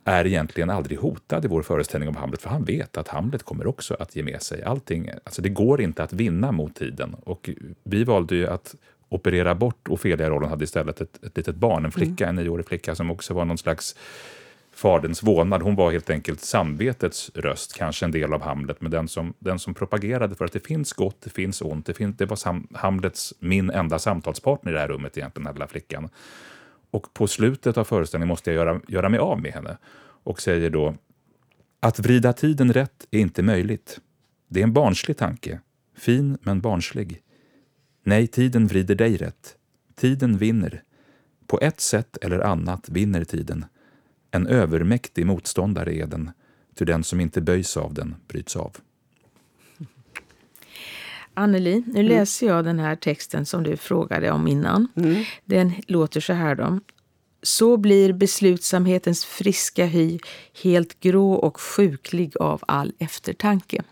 är 0.06 0.28
egentligen 0.28 0.70
aldrig 0.70 1.00
hotad 1.00 1.46
i 1.46 1.48
vår 1.48 1.62
föreställning 1.62 2.10
om 2.10 2.16
Hamlet, 2.16 2.42
för 2.42 2.50
han 2.50 2.64
vet 2.64 2.98
att 2.98 3.08
Hamlet 3.08 3.44
kommer 3.44 3.68
också 3.68 3.96
att 4.00 4.16
ge 4.16 4.24
med 4.24 4.42
sig 4.42 4.64
allting. 4.64 5.10
Alltså 5.24 5.42
det 5.42 5.50
går 5.50 5.82
inte 5.82 6.04
att 6.04 6.14
vinna 6.14 6.52
mot 6.52 6.76
tiden. 6.76 7.16
Och 7.24 7.50
vi 7.84 8.04
valde 8.04 8.36
ju 8.36 8.48
att 8.48 8.76
operera 9.10 9.56
bort 9.56 9.90
Ofelia-rollen, 9.90 10.50
hade 10.50 10.64
istället 10.64 11.02
ett, 11.02 11.24
ett 11.24 11.38
litet 11.38 11.56
barn, 11.56 11.86
en 11.86 11.92
flicka, 11.92 12.24
mm. 12.24 12.38
en 12.38 12.44
nioårig 12.44 12.68
flicka 12.68 12.96
som 12.96 13.12
också 13.12 13.34
var 13.34 13.46
någon 13.46 13.58
slags 13.58 13.96
faderns 14.74 15.24
vålnad. 15.24 15.62
Hon 15.62 15.76
var 15.76 15.92
helt 15.92 16.10
enkelt 16.10 16.42
samvetets 16.42 17.32
röst, 17.34 17.78
kanske 17.78 18.06
en 18.06 18.12
del 18.12 18.34
av 18.34 18.42
Hamlet, 18.42 18.82
men 18.82 18.92
den 18.92 19.08
som, 19.08 19.34
den 19.40 19.60
som 19.60 19.74
propagerade 19.74 20.36
för 20.36 20.46
att 20.46 20.52
det 20.54 20.68
finns 20.68 20.94
gott, 20.94 21.22
det 21.24 21.30
finns 21.30 21.62
ont. 21.62 21.86
Det, 21.86 21.94
finns, 21.94 22.18
det 22.18 22.26
var 22.26 22.36
sam, 22.36 22.68
Hamlets, 22.74 23.34
min 23.40 23.70
enda 23.70 24.00
samtalspartner 24.00 24.72
i 24.72 24.76
det 24.76 24.82
här 24.82 24.88
rummet 24.88 25.18
egentligen, 25.18 25.44
den 25.44 25.46
här 25.46 25.54
lilla 25.54 25.68
flickan. 25.68 26.10
Och 26.92 27.14
på 27.14 27.28
slutet 27.28 27.78
av 27.78 27.84
föreställningen 27.84 28.28
måste 28.28 28.52
jag 28.52 28.56
göra, 28.56 28.82
göra 28.88 29.10
mig 29.10 29.20
av 29.20 29.42
med 29.42 29.54
henne 29.54 29.78
och 30.24 30.42
säger 30.42 30.70
då 30.70 30.96
att 31.80 32.00
vrida 32.00 32.34
tiden 32.34 32.74
rätt 32.74 33.08
är 33.12 33.20
inte 33.20 33.44
möjligt. 33.44 34.00
Det 34.48 34.60
är 34.60 34.64
en 34.64 34.74
barnslig 34.74 35.18
tanke, 35.18 35.60
fin 35.98 36.38
men 36.42 36.62
barnslig. 36.62 37.22
Nej, 38.04 38.28
tiden 38.28 38.68
vrider 38.68 38.96
dig 38.96 39.18
rätt. 39.18 39.56
Tiden 39.96 40.38
vinner. 40.38 40.84
På 41.48 41.60
ett 41.62 41.80
sätt 41.80 42.18
eller 42.22 42.40
annat 42.40 42.90
vinner 42.90 43.24
tiden. 43.24 43.66
En 44.32 44.48
övermäktig 44.48 45.26
motståndare 45.26 45.96
är 45.96 46.08
den, 46.08 46.32
ty 46.76 46.86
den 46.86 47.04
som 47.04 47.20
inte 47.20 47.42
böjs 47.42 47.78
av 47.78 47.94
den 47.94 48.16
bryts 48.28 48.56
av. 48.56 48.78
Anneli, 51.34 51.84
nu 51.86 52.00
mm. 52.00 52.06
läser 52.06 52.48
jag 52.48 52.66
den 52.66 52.80
här 52.80 52.96
texten 52.96 53.46
som 53.46 53.64
du 53.64 53.78
frågade 53.78 54.32
om 54.32 54.48
innan. 54.48 54.88
Mm. 54.96 55.24
Den 55.46 55.74
låter 55.88 56.22
så 56.22 56.34
här 56.34 56.56
då. 56.56 56.80
Så 57.44 57.78
blir 57.78 58.14
beslutsamhetens 58.14 59.26
friska 59.26 59.86
hy 59.86 60.20
helt 60.64 61.00
grå 61.00 61.34
och 61.34 61.62
sjuklig 61.62 62.38
av 62.38 62.64
all 62.68 62.94
eftertanke. 63.00 63.84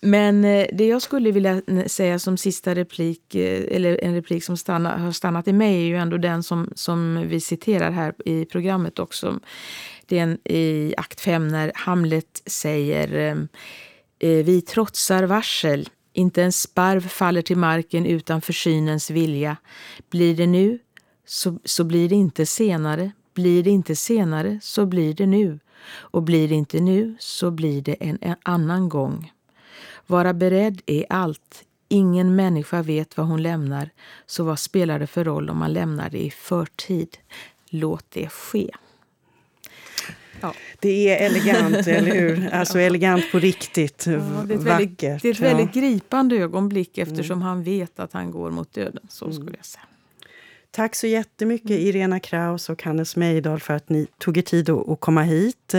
Men 0.00 0.44
eh, 0.44 0.66
det 0.72 0.86
jag 0.86 1.02
skulle 1.02 1.30
vilja 1.30 1.62
säga 1.86 2.18
som 2.18 2.36
sista 2.36 2.74
replik, 2.74 3.34
eh, 3.34 3.76
eller 3.76 4.04
en 4.04 4.14
replik 4.14 4.44
som 4.44 4.56
stanna, 4.56 4.98
har 4.98 5.12
stannat 5.12 5.48
i 5.48 5.52
mig, 5.52 5.74
är 5.74 5.86
ju 5.86 5.96
ändå 5.96 6.16
den 6.16 6.42
som, 6.42 6.70
som 6.74 7.28
vi 7.28 7.40
citerar 7.40 7.90
här 7.90 8.14
i 8.24 8.44
programmet 8.44 8.98
också. 8.98 9.40
Det 10.06 10.18
är 10.18 10.38
i 10.44 10.94
akt 10.96 11.20
5 11.20 11.48
när 11.48 11.72
Hamlet 11.74 12.42
säger 12.46 13.30
Eh, 13.30 13.36
Eh, 14.18 14.44
vi 14.44 14.60
trotsar 14.60 15.22
varsel, 15.22 15.88
inte 16.12 16.42
en 16.42 16.52
sparv 16.52 17.08
faller 17.08 17.42
till 17.42 17.56
marken 17.56 18.06
utan 18.06 18.40
försynens 18.40 19.10
vilja. 19.10 19.56
Blir 20.10 20.36
det 20.36 20.46
nu, 20.46 20.78
så, 21.26 21.58
så 21.64 21.84
blir 21.84 22.08
det 22.08 22.14
inte 22.14 22.46
senare. 22.46 23.10
Blir 23.34 23.62
det 23.62 23.70
inte 23.70 23.96
senare, 23.96 24.58
så 24.62 24.86
blir 24.86 25.14
det 25.14 25.26
nu. 25.26 25.58
Och 25.88 26.22
blir 26.22 26.48
det 26.48 26.54
inte 26.54 26.80
nu, 26.80 27.16
så 27.18 27.50
blir 27.50 27.82
det 27.82 27.94
en, 27.94 28.18
en 28.20 28.36
annan 28.42 28.88
gång. 28.88 29.32
Vara 30.06 30.34
beredd 30.34 30.82
är 30.86 31.06
allt. 31.10 31.64
Ingen 31.88 32.36
människa 32.36 32.82
vet 32.82 33.16
vad 33.16 33.26
hon 33.26 33.42
lämnar, 33.42 33.90
så 34.26 34.44
vad 34.44 34.58
spelar 34.58 34.98
det 34.98 35.06
för 35.06 35.24
roll 35.24 35.50
om 35.50 35.58
man 35.58 35.72
lämnar 35.72 36.10
det 36.10 36.18
i 36.18 36.30
förtid? 36.30 37.18
Låt 37.70 38.04
det 38.10 38.28
ske. 38.28 38.70
Ja. 40.46 40.54
Det 40.80 41.08
är 41.08 41.26
elegant, 41.26 41.86
eller 41.86 42.14
hur? 42.14 42.50
Alltså 42.52 42.78
elegant 42.78 43.32
på 43.32 43.38
riktigt, 43.38 44.06
ja, 44.06 44.12
det 44.12 44.54
är 44.54 44.58
vackert. 44.58 44.66
Väldigt, 44.66 44.98
det 44.98 45.28
är 45.28 45.32
ett 45.32 45.40
väldigt 45.40 45.72
gripande 45.72 46.36
ögonblick 46.36 46.98
eftersom 46.98 47.38
mm. 47.38 47.42
han 47.42 47.62
vet 47.62 48.00
att 48.00 48.12
han 48.12 48.30
går 48.30 48.50
mot 48.50 48.74
döden. 48.74 49.06
Så 49.08 49.24
mm. 49.24 49.36
skulle 49.36 49.56
jag 49.56 49.66
säga. 49.66 49.84
Tack 50.70 50.94
så 50.94 51.06
jättemycket 51.06 51.70
mm. 51.70 51.82
Irena 51.82 52.20
Kraus 52.20 52.68
och 52.68 52.82
Hannes 52.82 53.16
Mejdal 53.16 53.60
för 53.60 53.74
att 53.74 53.88
ni 53.88 54.06
tog 54.18 54.38
er 54.38 54.42
tid 54.42 54.70
att 54.70 55.00
komma 55.00 55.22
hit. 55.22 55.74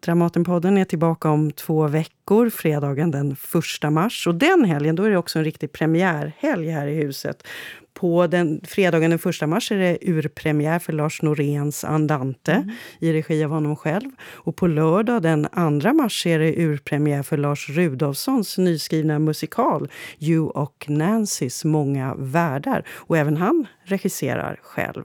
Dramatenpodden 0.00 0.78
är 0.78 0.84
tillbaka 0.84 1.30
om 1.30 1.50
två 1.50 1.86
veckor, 1.86 2.50
fredagen 2.50 3.10
den 3.10 3.36
1 3.84 3.92
mars. 3.92 4.26
Och 4.26 4.34
den 4.34 4.64
helgen 4.64 4.96
då 4.96 5.02
är 5.02 5.10
det 5.10 5.16
också 5.16 5.38
en 5.38 5.44
riktig 5.44 5.72
premiärhelg 5.72 6.68
här 6.68 6.86
i 6.86 6.94
huset. 6.94 7.46
På 7.94 8.26
den, 8.26 8.60
fredagen 8.64 9.10
den 9.10 9.20
1 9.42 9.48
mars 9.48 9.72
är 9.72 9.76
det 9.76 9.98
urpremiär 10.02 10.78
för 10.78 10.92
Lars 10.92 11.22
Noréns 11.22 11.84
Andante 11.84 12.52
mm. 12.52 12.70
i 12.98 13.12
regi 13.12 13.44
av 13.44 13.50
honom 13.50 13.76
själv. 13.76 14.10
Och 14.22 14.56
på 14.56 14.66
lördag 14.66 15.22
den 15.22 15.48
2 15.82 15.92
mars 15.92 16.26
är 16.26 16.38
det 16.38 16.64
urpremiär 16.64 17.22
för 17.22 17.36
Lars 17.36 17.68
Rudolfssons 17.68 18.58
nyskrivna 18.58 19.18
musikal 19.18 19.88
You 20.18 20.48
och 20.48 20.84
Nancys 20.88 21.64
många 21.64 22.14
världar. 22.14 22.84
Och 22.88 23.18
även 23.18 23.36
han 23.36 23.66
regisserar 23.84 24.60
själv. 24.62 25.04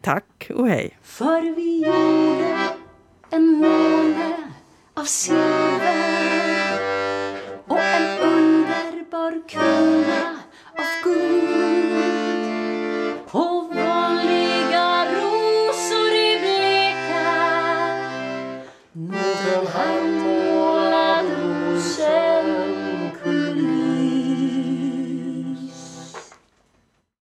Tack 0.00 0.50
och 0.54 0.68
hej! 0.68 0.98
För 1.02 1.56
vi 1.56 1.86
gjorde 1.86 2.77
en 3.30 3.46
måne 3.60 4.36
av 4.94 5.04
silver 5.04 6.80
och 7.66 7.78
en 7.78 8.18
underbar 8.18 9.48
krona 9.48 10.38
av 10.78 11.02
guld. 11.04 11.37